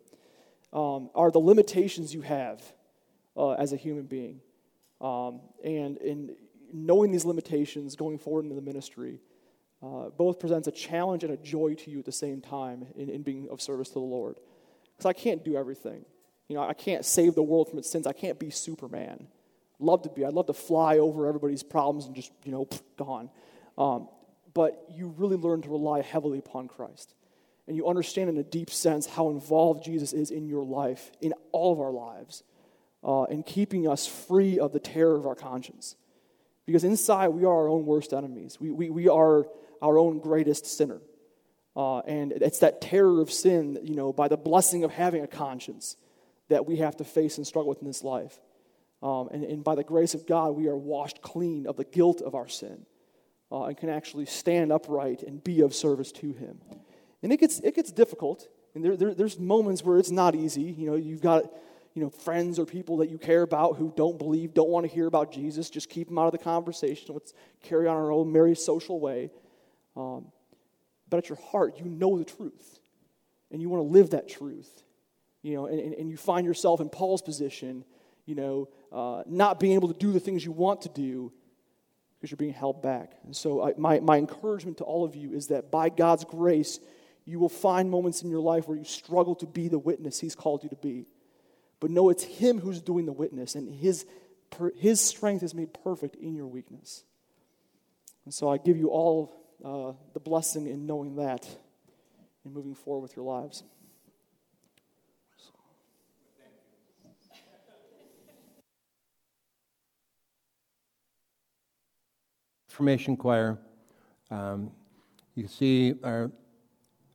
um, 0.72 1.11
are 1.14 1.31
the 1.31 1.38
limitations 1.38 2.12
you 2.12 2.22
have 2.22 2.61
uh, 3.37 3.51
as 3.53 3.72
a 3.72 3.77
human 3.77 4.05
being. 4.05 4.40
Um, 5.01 5.40
and, 5.64 5.98
and 5.98 6.31
knowing 6.72 7.12
these 7.12 7.24
limitations 7.24 7.96
going 7.96 8.18
forward 8.18 8.44
into 8.44 8.54
the 8.54 8.62
ministry 8.62 9.20
uh, 9.82 10.11
both 10.11 10.38
presents 10.38 10.68
a 10.68 10.70
challenge 10.70 11.24
and 11.24 11.32
a 11.32 11.37
joy 11.37 11.74
to 11.74 11.90
you 11.90 11.98
at 11.98 12.04
the 12.04 12.12
same 12.12 12.40
time 12.40 12.87
in, 12.94 13.08
in 13.08 13.22
being 13.22 13.48
of 13.50 13.61
service 13.61 13.88
to 13.88 13.94
the 13.94 14.00
Lord. 14.00 14.37
Because 14.96 15.06
I 15.06 15.12
can't 15.12 15.44
do 15.44 15.56
everything. 15.56 16.04
You 16.48 16.56
know, 16.56 16.62
I 16.62 16.74
can't 16.74 17.04
save 17.04 17.35
the 17.35 17.42
world 17.42 17.68
from 17.68 17.78
its 17.78 17.90
sins. 17.90 18.06
I 18.06 18.12
can't 18.12 18.38
be 18.38 18.50
Superman. 18.50 19.26
Love 19.80 20.02
to 20.02 20.08
be. 20.08 20.24
I'd 20.24 20.35
love 20.35 20.46
to 20.46 20.52
fly 20.52 20.98
over 20.98 21.26
everybody's 21.26 21.64
problems 21.64 22.06
and 22.06 22.14
just, 22.14 22.30
you 22.44 22.52
know, 22.52 22.68
gone. 22.96 23.30
Um, 23.76 24.08
but 24.54 24.85
you 24.88 25.08
really 25.16 25.37
learn 25.37 25.62
to 25.62 25.68
rely 25.70 26.02
heavily 26.02 26.38
upon 26.38 26.68
Christ. 26.68 27.14
And 27.66 27.76
you 27.76 27.88
understand 27.88 28.28
in 28.28 28.37
a 28.37 28.42
deep 28.42 28.70
sense 28.70 29.06
how 29.06 29.30
involved 29.30 29.85
Jesus 29.85 30.12
is 30.12 30.30
in 30.30 30.46
your 30.46 30.64
life, 30.64 31.11
in 31.20 31.32
all 31.50 31.72
of 31.72 31.80
our 31.80 31.92
lives, 31.92 32.44
uh, 33.02 33.24
in 33.30 33.42
keeping 33.42 33.88
us 33.88 34.06
free 34.06 34.58
of 34.58 34.72
the 34.72 34.80
terror 34.80 35.16
of 35.16 35.26
our 35.26 35.35
conscience. 35.35 35.96
Because 36.66 36.85
inside, 36.85 37.29
we 37.29 37.44
are 37.44 37.53
our 37.53 37.68
own 37.68 37.87
worst 37.87 38.12
enemies. 38.12 38.59
We, 38.61 38.70
we, 38.70 38.90
we 38.90 39.09
are 39.09 39.46
our 39.81 39.98
own 39.98 40.20
greatest 40.20 40.66
sinner. 40.66 41.01
Uh, 41.75 42.01
and 42.01 42.33
it's 42.33 42.61
that 42.61 42.81
terror 42.81 43.20
of 43.20 43.31
sin, 43.31 43.79
you 43.83 43.96
know, 43.96 44.12
by 44.12 44.29
the 44.29 44.37
blessing 44.37 44.85
of 44.85 44.90
having 44.90 45.25
a 45.25 45.27
conscience 45.27 45.96
that 46.48 46.66
we 46.66 46.77
have 46.77 46.96
to 46.98 47.05
face 47.05 47.38
and 47.38 47.46
struggle 47.46 47.70
with 47.70 47.81
in 47.81 47.87
this 47.87 48.05
life. 48.05 48.38
Um, 49.03 49.29
and, 49.33 49.42
and, 49.42 49.64
by 49.64 49.75
the 49.75 49.83
grace 49.83 50.14
of 50.14 50.27
God, 50.27 50.51
we 50.51 50.68
are 50.68 50.77
washed 50.77 51.22
clean 51.22 51.66
of 51.66 51.77
the 51.77 51.85
guilt 51.85 52.20
of 52.20 52.37
our 52.37 52.46
sin 52.46 52.87
uh, 53.51 53.64
and 53.64 53.77
can 53.77 53.88
actually 53.88 54.27
stand 54.27 54.70
upright 54.70 55.22
and 55.22 55.42
be 55.42 55.62
of 55.62 55.75
service 55.75 56.12
to 56.12 56.33
Him. 56.33 56.61
And 57.22 57.33
it 57.33 57.40
gets, 57.40 57.59
it 57.61 57.75
gets 57.75 57.90
difficult. 57.90 58.46
And 58.77 58.85
there, 58.85 58.96
there, 58.96 59.12
there's 59.12 59.40
moments 59.40 59.83
where 59.83 59.98
it's 59.98 60.12
not 60.12 60.37
easy. 60.37 60.62
You 60.62 60.87
know, 60.87 60.94
you've 60.94 61.20
got 61.20 61.53
you 61.94 62.02
know, 62.02 62.09
friends 62.09 62.59
or 62.59 62.64
people 62.64 62.98
that 62.98 63.11
you 63.11 63.18
care 63.18 63.42
about 63.42 63.76
who 63.76 63.92
don't 63.96 64.18
believe, 64.18 64.55
don't 64.55 64.70
want 64.70 64.87
to 64.88 64.92
hear 64.92 65.07
about 65.07 65.33
Jesus. 65.33 65.68
Just 65.68 65.90
keep 65.90 66.09
them 66.09 66.18
out 66.18 66.26
of 66.26 66.33
the 66.33 66.38
conversation. 66.38 67.14
Let's 67.14 67.35
carry 67.62 67.87
on 67.87 67.96
our 67.96 68.11
own 68.11 68.33
merry 68.33 68.55
social 68.55 68.98
way. 68.98 69.31
Um, 69.96 70.26
but 71.11 71.18
at 71.18 71.28
your 71.28 71.38
heart, 71.50 71.78
you 71.78 71.85
know 71.85 72.18
the 72.18 72.24
truth. 72.24 72.81
And 73.50 73.61
you 73.61 73.68
want 73.68 73.87
to 73.87 73.92
live 73.92 74.11
that 74.11 74.28
truth. 74.28 74.83
You 75.42 75.55
know, 75.55 75.66
and, 75.66 75.92
and 75.94 76.09
you 76.09 76.16
find 76.16 76.46
yourself 76.46 76.81
in 76.81 76.88
Paul's 76.88 77.20
position, 77.20 77.85
you 78.24 78.35
know, 78.35 78.68
uh, 78.90 79.24
not 79.26 79.61
being 79.61 79.74
able 79.74 79.92
to 79.92 79.98
do 79.98 80.12
the 80.12 80.20
things 80.20 80.44
you 80.44 80.52
want 80.52 80.83
to 80.83 80.88
do 80.88 81.33
because 82.14 82.31
you're 82.31 82.37
being 82.37 82.55
held 82.55 82.81
back. 82.81 83.12
And 83.24 83.37
so, 83.37 83.62
I, 83.62 83.72
my, 83.76 83.98
my 84.00 84.16
encouragement 84.16 84.78
to 84.78 84.85
all 84.85 85.05
of 85.05 85.16
you 85.16 85.33
is 85.33 85.48
that 85.48 85.70
by 85.72 85.88
God's 85.88 86.24
grace, 86.24 86.78
you 87.24 87.40
will 87.40 87.48
find 87.48 87.90
moments 87.90 88.22
in 88.22 88.31
your 88.31 88.40
life 88.40 88.68
where 88.68 88.78
you 88.78 88.85
struggle 88.85 89.35
to 89.37 89.46
be 89.46 89.68
the 89.68 89.78
witness 89.78 90.20
He's 90.20 90.37
called 90.37 90.62
you 90.62 90.68
to 90.68 90.76
be. 90.76 91.07
But 91.82 91.90
no, 91.90 92.10
it's 92.10 92.22
Him 92.22 92.60
who's 92.60 92.80
doing 92.80 93.06
the 93.06 93.12
witness, 93.12 93.56
and 93.56 93.68
His, 93.68 94.06
his 94.76 95.00
strength 95.00 95.42
is 95.42 95.52
made 95.52 95.74
perfect 95.82 96.14
in 96.14 96.36
your 96.36 96.46
weakness. 96.46 97.02
And 98.24 98.32
so 98.32 98.48
I 98.48 98.56
give 98.58 98.76
you 98.76 98.90
all 98.90 99.34
uh, 99.64 99.92
the 100.14 100.20
blessing 100.20 100.68
in 100.68 100.86
knowing 100.86 101.16
that 101.16 101.44
and 102.44 102.54
moving 102.54 102.76
forward 102.76 103.00
with 103.00 103.16
your 103.16 103.24
lives. 103.24 103.64
Formation 112.68 113.16
Choir. 113.16 113.58
Um, 114.30 114.70
you 115.34 115.48
see 115.48 115.94
our 116.04 116.30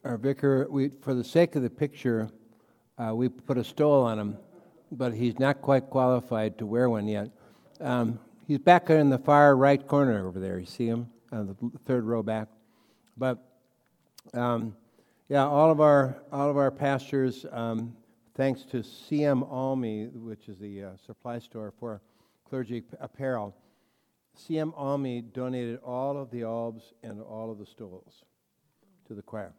our 0.04 0.18
vicar. 0.18 0.68
We, 0.70 0.90
for 1.02 1.14
the 1.14 1.24
sake 1.24 1.56
of 1.56 1.64
the 1.64 1.70
picture, 1.70 2.30
uh, 2.98 3.16
we 3.16 3.30
put 3.30 3.58
a 3.58 3.64
stole 3.64 4.04
on 4.04 4.20
him 4.20 4.38
but 4.92 5.14
he's 5.14 5.40
not 5.40 5.62
quite 5.62 5.90
qualified 5.90 6.58
to 6.58 6.66
wear 6.66 6.90
one 6.90 7.08
yet. 7.08 7.30
Um, 7.80 8.20
he's 8.48 8.60
back 8.60 8.90
in 8.90 9.10
the 9.10 9.18
far 9.18 9.56
right 9.56 9.86
corner 9.86 10.28
over 10.28 10.40
there. 10.40 10.60
You 10.60 10.66
see 10.66 10.88
him 10.88 11.10
on 11.32 11.48
the 11.48 11.80
third 11.86 12.06
row 12.06 12.24
back. 12.24 12.48
But 13.18 13.44
um, 14.34 14.76
yeah, 15.30 15.46
all 15.46 15.72
of 15.72 15.82
our 15.82 16.18
all 16.32 16.50
of 16.50 16.58
our 16.58 16.72
pastors, 16.72 17.46
um, 17.52 17.96
thanks 18.36 18.64
to 18.64 18.78
CM 18.78 19.50
Almy, 19.52 20.08
which 20.08 20.48
is 20.48 20.58
the 20.60 20.84
uh, 20.84 20.90
supply 21.06 21.40
store 21.40 21.74
for 21.80 22.02
clergy 22.48 22.84
apparel. 23.00 23.56
CM 24.38 24.72
Almy 24.78 25.22
donated 25.22 25.80
all 25.84 26.16
of 26.18 26.30
the 26.30 26.44
albs 26.44 26.94
and 27.04 27.22
all 27.22 27.52
of 27.52 27.58
the 27.58 27.66
stoles 27.66 28.24
to 29.08 29.16
the 29.16 29.22
choir. 29.22 29.54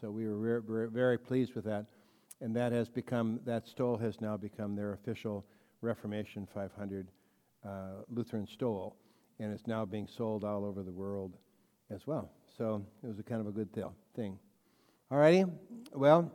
So 0.00 0.10
we 0.10 0.28
were 0.28 0.60
very, 0.60 0.90
very 0.90 1.18
pleased 1.18 1.54
with 1.54 1.64
that 1.64 1.86
and 2.40 2.54
that 2.56 2.72
has 2.72 2.88
become 2.88 3.40
that 3.44 3.66
stole 3.66 3.96
has 3.96 4.20
now 4.20 4.36
become 4.36 4.76
their 4.76 4.92
official 4.92 5.44
Reformation 5.80 6.46
500 6.52 7.08
uh, 7.64 7.68
Lutheran 8.10 8.46
stole, 8.46 8.96
and 9.38 9.52
it's 9.52 9.66
now 9.66 9.84
being 9.84 10.06
sold 10.06 10.44
all 10.44 10.64
over 10.64 10.82
the 10.82 10.92
world 10.92 11.36
as 11.90 12.06
well. 12.06 12.30
So 12.56 12.84
it 13.02 13.06
was 13.06 13.18
a 13.18 13.22
kind 13.22 13.40
of 13.40 13.46
a 13.46 13.52
good 13.52 13.72
th- 13.72 13.86
thing. 14.14 14.38
All 15.10 15.18
righty, 15.18 15.44
well, 15.92 16.30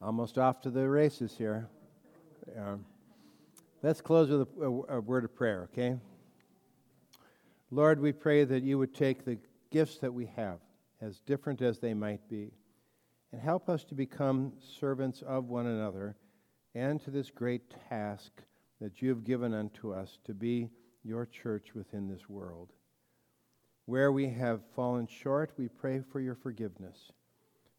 almost 0.00 0.38
off 0.38 0.60
to 0.62 0.70
the 0.70 0.88
races 0.88 1.34
here. 1.36 1.68
Um, 2.56 2.84
let's 3.82 4.00
close 4.00 4.30
with 4.30 4.42
a, 4.42 4.64
a, 4.64 4.96
a 4.96 5.00
word 5.00 5.24
of 5.24 5.34
prayer, 5.34 5.68
okay? 5.72 5.96
Lord, 7.70 8.00
we 8.00 8.12
pray 8.12 8.44
that 8.44 8.62
you 8.62 8.78
would 8.78 8.94
take 8.94 9.24
the 9.24 9.38
gifts 9.70 9.98
that 9.98 10.12
we 10.12 10.26
have, 10.36 10.58
as 11.00 11.20
different 11.20 11.60
as 11.60 11.78
they 11.78 11.92
might 11.92 12.26
be 12.28 12.50
and 13.32 13.40
help 13.40 13.68
us 13.68 13.84
to 13.84 13.94
become 13.94 14.52
servants 14.80 15.22
of 15.22 15.48
one 15.48 15.66
another 15.66 16.16
and 16.74 17.00
to 17.02 17.10
this 17.10 17.30
great 17.30 17.62
task 17.88 18.30
that 18.80 19.02
you 19.02 19.08
have 19.08 19.24
given 19.24 19.52
unto 19.52 19.92
us 19.92 20.18
to 20.24 20.34
be 20.34 20.70
your 21.02 21.26
church 21.26 21.74
within 21.74 22.08
this 22.08 22.28
world. 22.28 22.72
Where 23.86 24.12
we 24.12 24.28
have 24.28 24.60
fallen 24.76 25.06
short, 25.06 25.52
we 25.56 25.68
pray 25.68 26.02
for 26.12 26.20
your 26.20 26.34
forgiveness. 26.34 27.12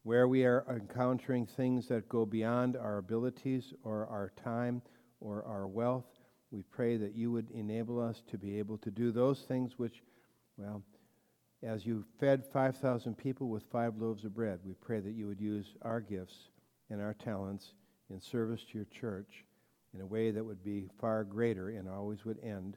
Where 0.02 0.26
we 0.26 0.44
are 0.44 0.64
encountering 0.68 1.46
things 1.46 1.88
that 1.88 2.08
go 2.08 2.26
beyond 2.26 2.76
our 2.76 2.98
abilities 2.98 3.74
or 3.84 4.06
our 4.06 4.32
time 4.42 4.82
or 5.20 5.44
our 5.44 5.66
wealth, 5.66 6.06
we 6.50 6.62
pray 6.62 6.96
that 6.96 7.14
you 7.14 7.30
would 7.30 7.50
enable 7.52 8.00
us 8.00 8.22
to 8.28 8.38
be 8.38 8.58
able 8.58 8.78
to 8.78 8.90
do 8.90 9.12
those 9.12 9.42
things 9.42 9.78
which, 9.78 10.02
well, 10.56 10.82
as 11.62 11.84
you 11.84 12.04
fed 12.18 12.44
5,000 12.44 13.16
people 13.16 13.48
with 13.48 13.64
five 13.70 13.96
loaves 13.98 14.24
of 14.24 14.34
bread, 14.34 14.60
we 14.64 14.72
pray 14.74 15.00
that 15.00 15.14
you 15.14 15.26
would 15.26 15.40
use 15.40 15.74
our 15.82 16.00
gifts 16.00 16.48
and 16.88 17.00
our 17.00 17.14
talents 17.14 17.74
in 18.08 18.20
service 18.20 18.64
to 18.64 18.78
your 18.78 18.86
church 18.86 19.44
in 19.94 20.00
a 20.00 20.06
way 20.06 20.30
that 20.30 20.44
would 20.44 20.64
be 20.64 20.88
far 21.00 21.24
greater 21.24 21.70
and 21.70 21.88
always 21.88 22.24
would 22.24 22.38
end 22.42 22.76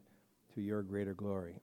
to 0.53 0.61
your 0.61 0.81
greater 0.81 1.13
glory. 1.13 1.55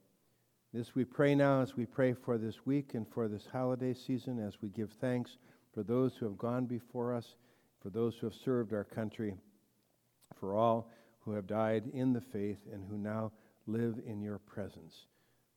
This 0.73 0.95
we 0.95 1.05
pray 1.05 1.35
now 1.35 1.61
as 1.61 1.77
we 1.77 1.85
pray 1.85 2.13
for 2.13 2.39
this 2.39 2.65
week 2.65 2.95
and 2.95 3.07
for 3.09 3.29
this 3.29 3.47
holiday 3.51 3.93
season, 3.93 4.39
as 4.39 4.63
we 4.63 4.69
give 4.69 4.91
thanks 5.01 5.37
for 5.75 5.83
those 5.83 6.15
who 6.15 6.27
have 6.27 6.39
gone 6.39 6.67
before 6.67 7.13
us, 7.13 7.35
for 7.83 7.91
those 7.91 8.17
who 8.17 8.27
have 8.29 8.35
served 8.35 8.73
our 8.73 8.85
country, 8.85 9.35
for 10.39 10.55
all 10.55 10.89
who 11.21 11.33
have 11.33 11.47
died 11.47 11.91
in 11.93 12.13
the 12.13 12.21
faith 12.21 12.59
and 12.73 12.85
who 12.89 12.97
now 12.97 13.33
live 13.67 14.01
in 14.07 14.21
your 14.21 14.39
presence. 14.39 15.07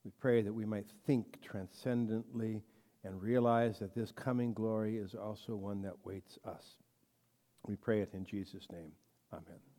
We 0.04 0.12
pray 0.20 0.42
that 0.42 0.54
we 0.54 0.66
might 0.66 0.88
think 1.06 1.42
transcendently 1.42 2.62
and 3.04 3.22
realize 3.22 3.80
that 3.80 3.96
this 3.96 4.12
coming 4.12 4.54
glory 4.54 4.98
is 4.98 5.16
also 5.16 5.56
one 5.56 5.82
that 5.84 5.94
waits 6.04 6.38
us. 6.46 6.76
We 7.66 7.76
pray 7.76 8.02
it 8.02 8.14
in 8.14 8.26
Jesus' 8.26 8.68
name. 8.72 8.92
Amen. 9.32 9.73